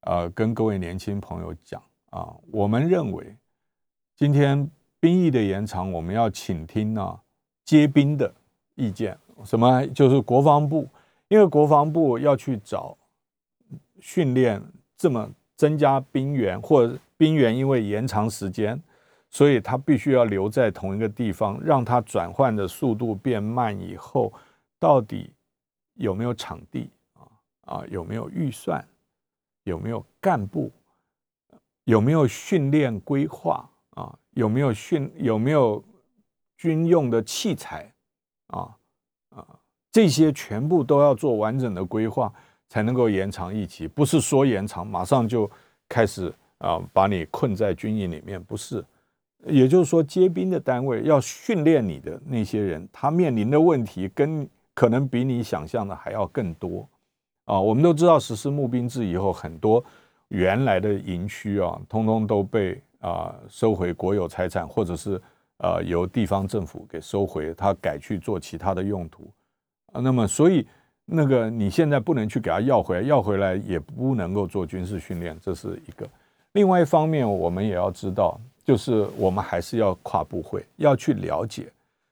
[0.00, 3.36] 呃，跟各位年轻朋友讲啊，我们认为
[4.16, 4.68] 今天。
[5.00, 7.20] 兵役的延长，我们要倾听呢
[7.64, 8.32] 接兵的
[8.74, 9.16] 意见。
[9.44, 9.86] 什么？
[9.88, 10.88] 就是国防部，
[11.28, 12.96] 因为国防部要去找
[14.00, 14.62] 训练
[14.96, 18.82] 这么增加兵员，或兵员因为延长时间，
[19.30, 23.78] 所以他必须要留在同一个地方，让他转换的速度变慢。
[23.78, 24.32] 以后
[24.78, 25.30] 到底
[25.94, 27.76] 有没有场地啊？
[27.76, 28.82] 啊，有没有预算？
[29.64, 30.70] 有没有干部？
[31.84, 33.68] 有没有训练规划？
[34.36, 35.82] 有没有训有没有
[36.58, 37.90] 军用的器材
[38.48, 38.68] 啊
[39.30, 39.46] 啊
[39.90, 42.30] 这些全部都要做完整的规划，
[42.68, 43.88] 才能够延长一期。
[43.88, 45.50] 不是说延长马上就
[45.88, 48.84] 开始啊把你困在军营里面，不是。
[49.46, 56.86] 也就是说，接兵的单位要训练你的那些人，他面临的问题跟可能比你想象的还要更多
[57.46, 57.58] 啊。
[57.58, 59.82] 我们都知道实施募兵制以后，很多
[60.28, 62.82] 原来的营区啊，通通都被。
[63.06, 65.20] 啊，收回国有财产，或者是
[65.58, 69.30] 呃由地方政府给收回，他改去做其他的用途
[69.92, 70.00] 啊。
[70.00, 70.66] 那么，所以
[71.04, 76.04] 那个你现在不能去给他要回来，要回来也不能够做军事训练，这是一个。
[76.54, 81.70] 另外一方面，我们也要知道，就是我们还是要跨部会，要去了解，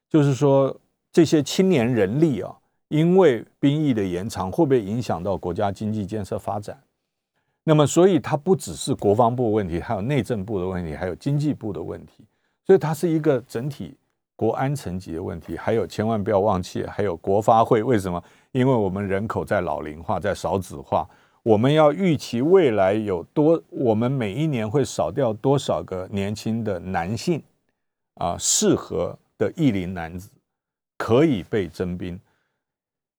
[0.09, 0.73] 就是说
[1.11, 2.55] 这些青年人力啊，
[2.87, 6.79] 因为兵役的延长，会不会影响到国家经济建设发展？
[7.67, 12.23] 那么，所以它不只是国防部问题，还有内政部的问题，还有经济部的问题，
[12.67, 13.97] 所以它是一个整体
[14.37, 15.57] 国安层级的问题。
[15.57, 17.83] 还有，千万不要忘记，还有国发会。
[17.83, 18.23] 为什么？
[18.53, 21.09] 因为我们人口在老龄化，在少子化，
[21.43, 27.43] 我们要预期未来有多，我们每一年会少掉多少个年轻的男性
[28.17, 30.29] 啊，适合的艺龄男子
[30.99, 32.21] 可以被征兵。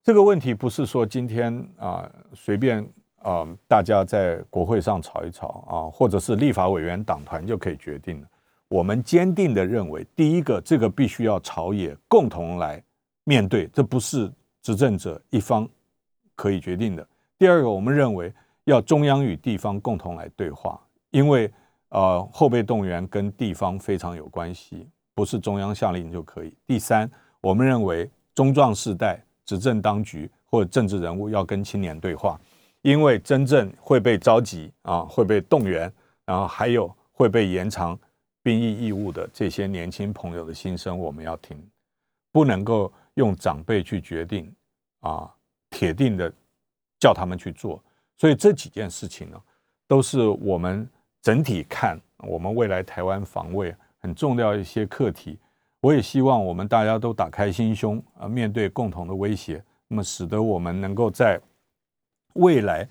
[0.03, 2.87] 这个问题不是说今天啊随便。
[3.25, 8.27] 啊，大家在国会上吵一吵啊，或者是立法委员党团就可以决定了。
[8.67, 12.81] 我们坚定的认为，第一个，这个必须要朝野共同来
[13.23, 15.67] 面对，这不是执政者一方
[16.35, 17.07] 可以决定的。
[17.39, 18.31] 第二个，我们认为
[18.65, 21.51] 要中央与地方共同来对话，因为
[21.89, 26.55] 呃后备动员跟地方非常有关系，不是中央下令就可以。
[26.67, 27.09] 第三，
[27.41, 32.39] 我们认为中壮世代、执政当局或者政治人物要跟青年对话。
[32.85, 35.91] 因为真正会被召集啊，会被动员，
[36.23, 37.99] 然后还有会被延长
[38.43, 41.57] 兵役义务的这些年轻朋友的心声，我们要听，
[42.31, 44.53] 不能够用长辈去决定
[44.99, 45.27] 啊，
[45.71, 46.31] 铁定的
[46.99, 47.83] 叫他们去做。
[48.19, 49.41] 所以这几件事情呢，
[49.87, 50.87] 都是我们
[51.23, 55.39] 整体看我们未来台湾防卫很重要一些课题。
[55.81, 61.41] 我也希望我们大家都打开心胸啊，面对共同的威胁，那么使得我们能够在。
[62.35, 62.87] 未来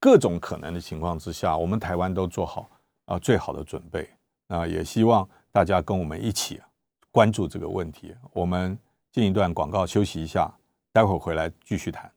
[0.00, 2.68] 各种可能的情况之下，我们台湾都做好
[3.04, 4.08] 啊最好的准备
[4.48, 6.60] 啊，也希望大家跟我们一起
[7.12, 8.14] 关注这个问题。
[8.32, 8.76] 我们
[9.12, 10.52] 进一段广告休息一下，
[10.92, 12.10] 待会儿回来继续谈。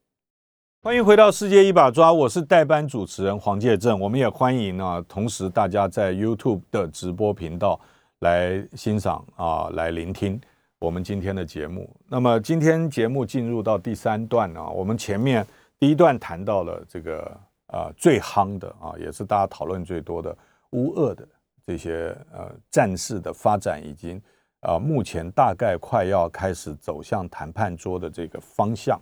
[0.82, 4.00] 欢迎回到世界一把抓，我是代班主持人黄介正。
[4.00, 7.80] 我们也欢迎呢，同时大家在 YouTube 的直播频道
[8.20, 10.40] 来欣赏啊，来聆听
[10.80, 11.94] 我们今天的节目。
[12.08, 15.46] 那么今天节目进入到第三段啊，我们前面
[15.80, 20.38] 第一段谈到了这个啊最夯的啊，也是大家讨论最多的
[20.72, 21.28] 乌俄的
[21.66, 24.22] 这些呃战事的发展，已经
[24.60, 29.00] 啊目前大概快要开始走向谈判桌的这个方向。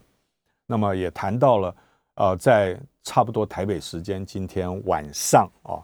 [0.67, 1.75] 那么也谈到了，
[2.15, 5.81] 呃，在差不多台北时间今天晚上啊，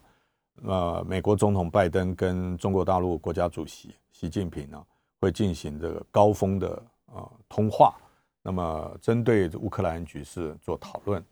[0.63, 4.85] 呃，美国总统拜登跟中国大陆国家主席习近平呢
[5.21, 6.83] 会进行这个高峰的
[7.13, 7.95] 呃通话，
[8.43, 11.23] 那么针对乌克兰局势做讨论。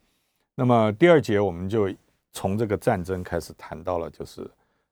[0.55, 1.93] 那么第二节我们就
[2.33, 4.49] 从这个战争开始谈到了，就是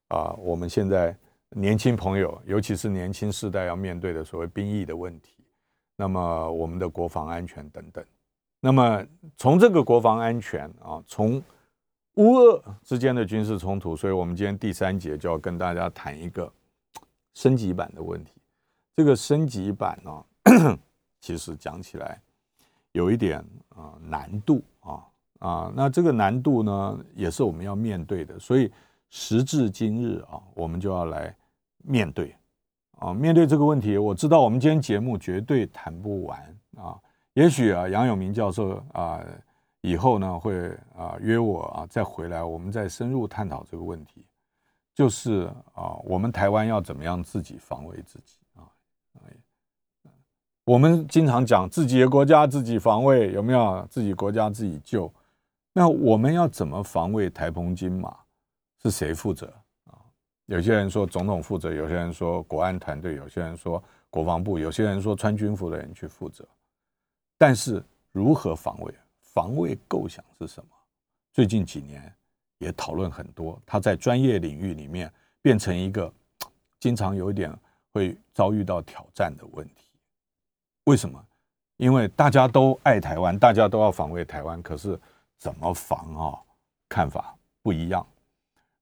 [0.09, 1.15] 啊，我们现在
[1.51, 5.43] 年轻朋友，尤其是年轻世代要面对的所谓兵役的问题，
[5.95, 8.03] 那么我们的国防安全等等。
[8.59, 9.05] 那么
[9.37, 11.41] 从这个国防安全啊，从
[12.15, 16.51] 乌俄之间的军事冲突，所以我们今天第三节就要跟大家谈一个
[17.33, 18.33] 升级版的问题。
[18.97, 20.77] 这个升级版呢，
[21.19, 22.21] 其实讲起来
[22.91, 23.39] 有一点
[23.69, 25.05] 啊难度啊
[25.39, 28.37] 啊，那这个难度呢，也是我们要面对的。
[28.39, 28.71] 所以
[29.09, 31.33] 时至今日啊，我们就要来
[31.83, 32.35] 面对
[32.97, 33.97] 啊，面对这个问题。
[33.97, 36.99] 我知道我们今天节目绝对谈不完啊。
[37.33, 39.23] 也许啊，杨永明教授啊，
[39.81, 44.25] 以后呢会啊约我啊再回来，我们再深入探讨这个问题。
[44.93, 48.38] 就是啊，我们台湾要怎么样自己防卫自己？
[50.69, 55.11] 我们经常讲自己的国家自己防卫，有没有自己国家自己救？
[55.73, 58.15] 那我们要怎么防卫台澎金马？
[58.83, 59.51] 是谁负责
[59.85, 59.97] 啊？
[60.45, 66.47] 有些人说总统负责，有些人说国安团队，有些人说国防部，有些人说穿军服的人去负责。
[67.35, 68.93] 但是如何防卫？
[69.21, 70.69] 防卫构想是什么？
[71.33, 72.13] 最近几年
[72.59, 75.11] 也讨论很多，它在专业领域里面
[75.41, 76.13] 变成一个
[76.79, 77.51] 经常有一点
[77.91, 79.88] 会遭遇到挑战的问题。
[80.89, 81.23] 为什么？
[81.77, 84.99] 因为大家都爱台湾，大家都要防卫台湾，可是
[85.37, 86.33] 怎么防啊？
[86.89, 88.03] 看法不一样。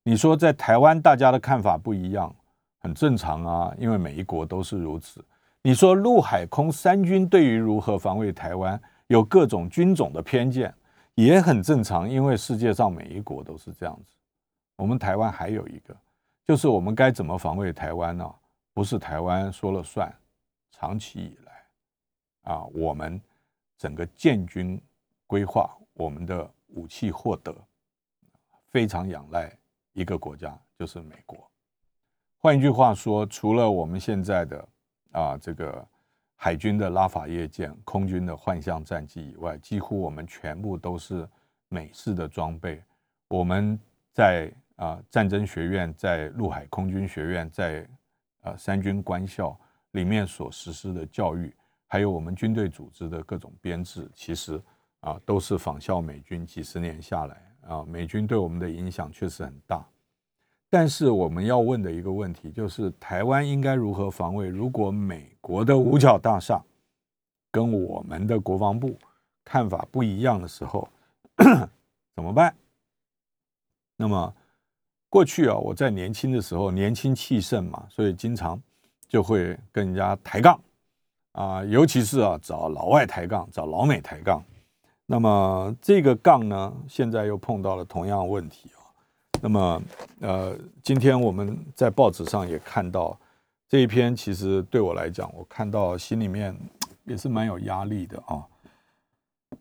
[0.04, 2.34] 你说在台湾大家的看法不一样，
[2.80, 5.22] 很正常啊，因为每一国都是如此。
[5.62, 10.74] 你说陆海空三军对于如何防卫台湾有各种军种的偏见，
[11.16, 14.14] 也很正常，因为世界上每一国都是这样子。
[14.78, 15.94] 我们台湾还有一个，
[16.46, 18.34] 就是我们该怎么防卫台湾呢？
[18.74, 20.10] 不是台湾说了算，
[20.72, 21.47] 长期以来，
[22.48, 23.22] 啊，我们
[23.78, 24.82] 整个建军
[25.26, 27.56] 规划，我们的武器获得
[28.70, 29.52] 非常仰赖
[29.94, 31.50] 一个国家，就是美国。
[32.38, 34.68] 换一句话说，除了我们现在的。
[35.14, 35.88] 啊，这个
[36.36, 41.28] 海军的拉法叶舰、空军的幻象战机以外，几乎我们全部都是
[41.70, 42.84] 美式的装备。
[43.30, 43.80] 我们
[44.12, 47.88] 在啊战争学院、在陆海空军学院、在
[48.42, 49.58] 呃三军官校
[49.92, 51.52] 里面所实施的教育，
[51.88, 54.62] 还有我们军队组织的各种编制，其实
[55.00, 56.46] 啊都是仿效美军。
[56.46, 59.86] 几十年下来啊，美军对我们的影响确实很大。
[60.70, 64.48] 但是我们要问的一个问题就是：台湾应该如何防卫？
[64.48, 66.62] 如果美国的五角大厦
[67.50, 69.00] 跟我们的国防部
[69.46, 70.86] 看法不一样的时候，
[72.14, 72.54] 怎么办？
[73.96, 74.36] 那么
[75.08, 78.62] 过去啊，我在年轻的时候，年轻气盛嘛，所以经常
[79.08, 80.60] 就会跟人家抬杠
[81.38, 84.44] 啊，尤其是啊找老外抬杠，找老美抬杠。
[85.06, 88.82] 那么这个杠呢，现在又碰到了同样问题啊。
[89.40, 89.82] 那么，
[90.20, 93.16] 呃，今天我们在报纸上也看到
[93.70, 96.58] 这一篇，其实对我来讲，我看到心里面
[97.04, 98.44] 也是蛮有压力的啊。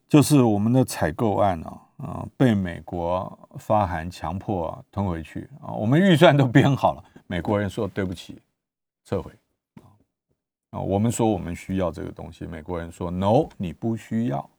[0.08, 5.74] 就是我们的采购案啊，啊，被美国发函强迫吞回去啊。
[5.74, 8.40] 我们预算都编好了，美国人说对不起，
[9.04, 9.30] 撤回
[10.80, 14.50] 我们说我们需要这个东西，美国人说 no，你不需要。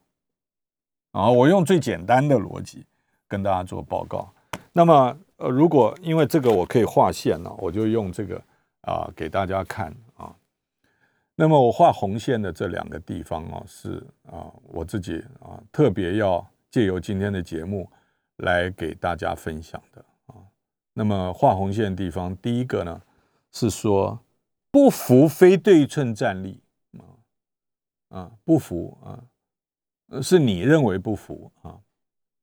[1.11, 2.85] 啊，我用最简单的逻辑
[3.27, 4.31] 跟大家做报告。
[4.71, 8.39] 那么，呃，如果因为这个我可以画线了，我就用这个
[8.81, 10.35] 啊给大家看啊。
[11.35, 17.89] 那么我画红线的这两个地方啊，是啊我自己啊特别要借由今天的节目
[18.37, 20.35] 来给大家分享的啊。
[20.93, 23.01] 那么画红线的地方，第一个呢
[23.51, 24.19] 是说
[24.69, 26.61] 不服非对称战力
[26.97, 27.03] 啊
[28.09, 31.79] 啊不服啊，是你认为不服啊，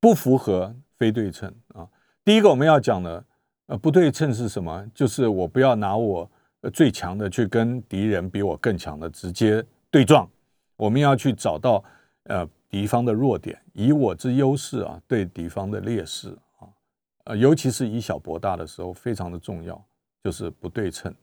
[0.01, 1.89] 不符合非对称啊。
[2.25, 3.25] 第一个我们要讲的，
[3.67, 4.87] 呃，不对称是什么？
[4.95, 6.31] 就是我不要拿我
[6.73, 10.29] 最强的去跟敌人比我更强的直接对撞。
[10.77, 11.85] 我们要去找到
[12.25, 16.67] 呃敌方的弱点，以我之优势啊，对敌方的劣势啊，
[17.25, 19.83] 呃，尤其是以小博大的时候，非常的重要，
[20.23, 21.15] 就是不对称。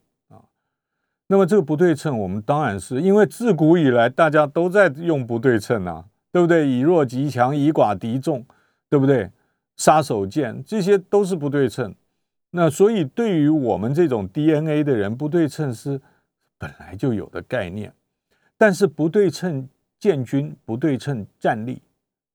[1.31, 6.67] 那么这个不对称，我们当然是因为自古以来大家都在用不对称啊，对不对？
[6.67, 8.45] 以弱击强，以寡敌众，
[8.89, 9.31] 对不对？
[9.77, 11.95] 杀手锏，这些都是不对称。
[12.49, 16.01] 那所以对于我们这种 DNA 的人，不对称是
[16.57, 17.93] 本来就有的概念。
[18.57, 19.69] 但是不对称
[20.01, 21.81] 建军、不对称战力，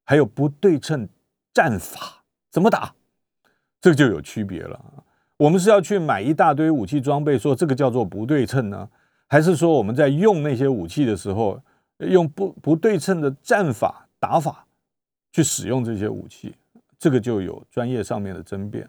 [0.05, 1.07] 还有不对称
[1.53, 2.95] 战法，怎么打？
[3.79, 4.81] 这就有区别了。
[5.39, 8.89] 我们是要去买一大堆武器装备，说这个叫做不对称呢，
[9.27, 11.61] 还是说我们在用那些武器的时候，
[11.99, 14.67] 用不不对称的战法打法
[15.33, 16.55] 去使用这些武器？
[16.99, 18.89] 这个就有专业上面的争辩。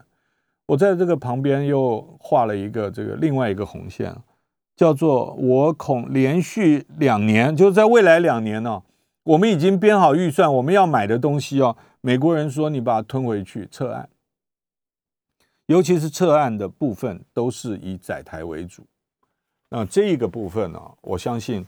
[0.66, 4.14] 我在这个旁边又画了一个这个另外一个红线。
[4.76, 8.80] 叫做我恐连续两年，就是在未来两年呢，
[9.24, 11.76] 我们已经编好预算，我们要买的东西哦。
[12.00, 14.08] 美国人说你把它吞回去撤案，
[15.68, 18.82] 尤其是撤案的部分都是以载台为主。
[19.68, 21.64] 那这一个部分呢，我相信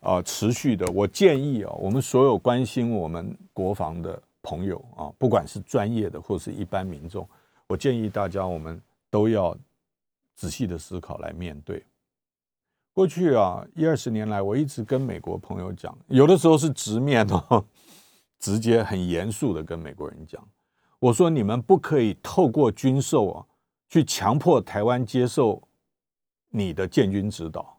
[0.00, 7.28] 啊，持续的，我建议啊，我们所有关心我们国防的朋友啊，不管是专业的或是一般民众，
[7.66, 8.80] 我建议大家我们
[9.10, 9.54] 都要
[10.34, 11.84] 仔细的思考来面对。
[12.94, 17.62] 过去啊，一二十年来，我一直跟美国朋友讲，有的时候是直面哦，
[18.40, 20.42] 直接很严肃的跟美国人讲，
[21.02, 23.44] 我说你们不可以透过军售啊，
[23.88, 25.60] 去强迫台湾接受
[26.50, 27.76] 你的建军指导，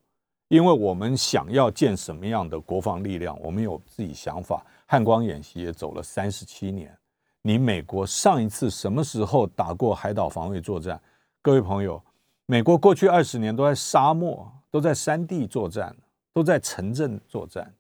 [0.50, 4.62] 因为我们想要建什么样的国防力量，我们有自己想法。
[4.86, 6.94] 汉光演习也走了三十七年，
[7.42, 11.02] 你美国上一次什么时候打过海岛防卫作战？
[11.42, 12.04] 各位朋友，
[12.46, 14.52] 美国过去二十年都在沙漠。
[14.74, 15.96] 都在山地作战，
[16.34, 17.72] 都在城镇作战，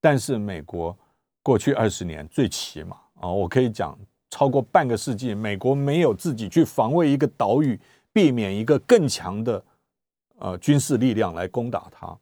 [0.00, 0.98] 但是美国
[1.42, 3.94] 过去二十年最起码啊，我可以讲
[4.30, 7.78] 超过半个世纪，美国没有自己去防卫一个岛屿，
[8.12, 9.62] 避免一个更强的
[10.38, 12.16] 呃军事力量来攻打它。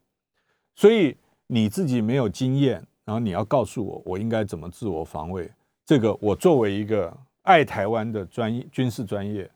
[0.75, 5.51] 所以你自己没有经验，然后你要告诉我我应该怎么自我防卫，
[5.85, 9.51] 这个我作为一个爱台湾的专业军事专业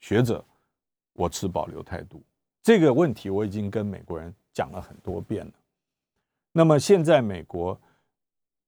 [0.00, 0.44] 学者，
[1.12, 2.22] 我持保留态度。
[2.62, 5.52] 这个问题我已经跟美国人讲了很多遍了。
[6.52, 7.78] 那么现在美国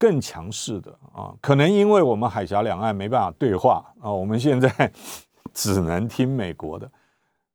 [0.02, 4.92] 更强势的啊，可能因为我们海峡两岸没办法对话啊，我们现在
[5.54, 6.90] 只能听美国的。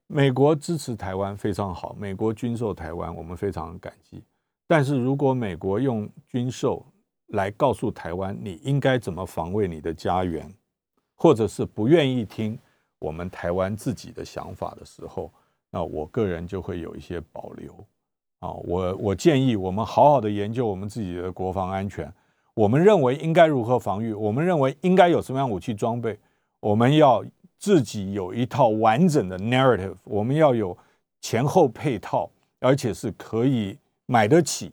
[0.08, 4.24] 美国支持台湾非常好，美国军售台湾，我们非常感激。
[4.66, 6.86] 但是如果美国用军售
[7.34, 10.50] 来告诉台湾你应该怎么防卫你的家园，
[11.18, 12.58] 或者是不愿意听
[13.00, 15.30] 我们台湾自己的想法的时候，
[15.70, 17.74] 那我个人就会有一些保留
[18.40, 22.10] 啊，我我建议我们好好的研究我们自己的国防安全，
[22.58, 26.18] 我们认为应该如何防御，我们认为应该有什么样武器装备，
[26.60, 27.24] 我们要
[27.60, 30.76] 自己有一套完整的 narrative，我们要有
[31.22, 32.28] 前后配套，
[32.60, 33.78] 而且是可以
[34.08, 34.72] 买得起、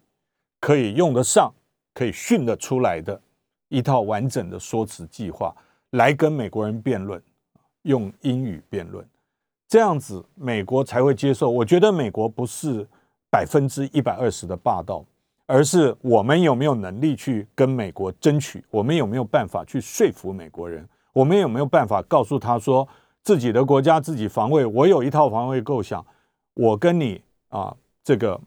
[0.60, 1.52] 可以用得上、
[1.92, 3.20] 可以训得出来的
[3.68, 5.54] 一套完整的说辞计划
[5.90, 7.22] 来跟美国人辩论，
[7.82, 9.06] 用英语辩论。
[9.68, 11.50] 这样子，美国才会接受。
[11.50, 12.86] 我觉得美国不是
[13.30, 15.04] 百分之一百二十的霸道，
[15.46, 18.64] 而是我们有没有能力去跟美国争取？
[18.70, 20.88] 我们有没有办法去说服美国人？
[21.12, 22.86] 我们有没有办法告诉他说，
[23.22, 24.64] 自己的国家自己防卫？
[24.64, 26.04] 我有一套防卫构想，
[26.54, 28.40] 我跟你啊，这个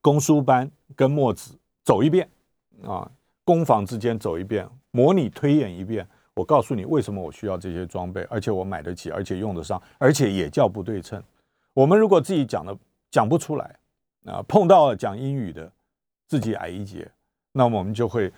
[0.00, 2.28] 公输班跟墨子走一遍
[2.84, 3.10] 啊，
[3.44, 6.06] 攻防之间走一遍，模拟推演一遍。
[6.34, 11.20] 我告诉你为什么我需要这些装备，而且我买得起，而且用得上，而且也叫不对称。
[11.74, 12.76] 我们如果自己讲的
[13.10, 13.76] 讲不出来，
[14.24, 15.70] 啊，碰到了讲英语的
[16.28, 17.10] 自己矮一截，
[17.50, 18.32] 那么我们就会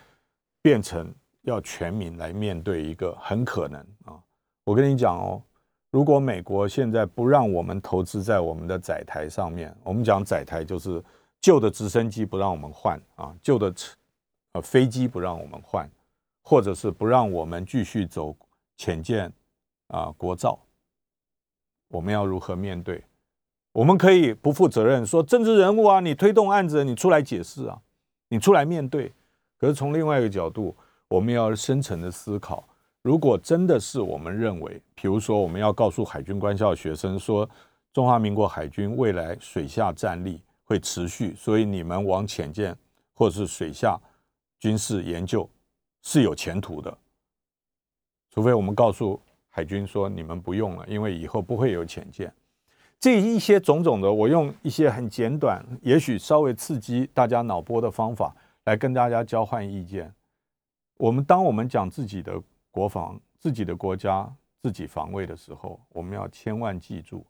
[0.63, 4.17] 变成要全民来面对一个很可能啊。
[4.65, 5.43] 我跟你讲哦，
[5.91, 11.05] 如果美国现在不让我们投资在我们的载台上面，我们讲载台就是
[11.41, 13.75] 旧的直升机不让我们换啊，旧的
[14.53, 15.87] 呃飞机不让我们换。
[16.43, 18.35] 或者是不让我们继续走
[18.79, 19.31] 浅舰
[19.89, 20.59] 啊国造，
[21.89, 23.05] 我们要如何面对？
[23.73, 27.81] 我们可以不负责任说政治人物啊，你推动案子，你出来解释啊，
[28.29, 29.13] 你出来面对。
[29.59, 30.75] 可是从另外一个角度，
[31.09, 32.69] 我们要深层的思考：
[33.03, 37.49] 如果真的是我们认为，比如说我们要告诉海军官校学生说，
[37.93, 42.77] 中华民国海军未来水下战力会持续，所以你们往浅见
[43.13, 43.99] 或是水下
[44.59, 45.49] 军事研究。
[46.03, 46.97] 是有前途的，
[48.31, 52.33] 除非我们告诉海军说你们不用了，因为以后不会有潜舰。
[53.01, 58.37] 这一些种种的，我用一些很简短，也许稍微刺激大家脑波的方法
[58.67, 60.13] 来跟大家交换意见。
[60.99, 62.39] 我们当我们讲自己的
[62.71, 64.31] 国防、自己的国家、
[64.63, 67.25] 自己防卫的时候，我们要千万记住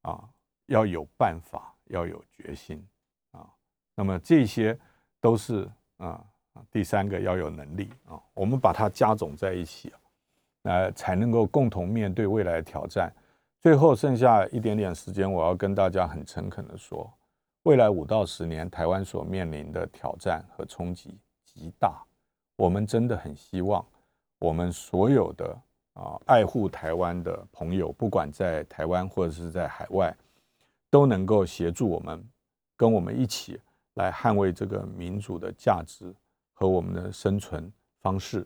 [0.00, 0.28] 啊，
[0.66, 2.84] 要有办法，要有决心
[3.30, 3.46] 啊。
[3.94, 4.76] 那么这些
[5.20, 6.20] 都是啊，
[6.68, 8.20] 第三个要有能力啊。
[8.34, 9.98] 我们把它加总在一起啊，
[10.64, 13.14] 呃，才能够共同面对未来的挑战。
[13.62, 17.08] 最后剩下一点点时间，我要跟大家很诚恳的说，
[17.62, 22.04] 未来五到十年，台湾所面临的挑战和冲击极大。
[22.56, 23.86] 我们真的很希望，
[24.40, 25.56] 我们所有的
[25.92, 30.12] 啊爱护台湾的朋友，不管在台湾或者是在海外，
[30.90, 32.20] 都能够协助我们，
[32.76, 33.60] 跟我们一起
[33.94, 36.12] 来捍卫这个民主的价值
[36.52, 38.44] 和我们的生存方式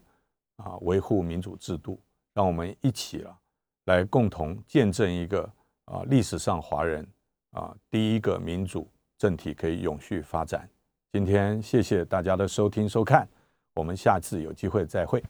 [0.56, 1.98] 啊，维护民主制度，
[2.34, 3.34] 让我们一起了。
[3.86, 5.42] 来共同见证一个
[5.86, 7.06] 啊历史上华人
[7.50, 10.68] 啊第一个民主政体可以永续发展。
[11.12, 13.26] 今天谢谢大家的收听收看，
[13.74, 15.22] 我们下次有机会再会。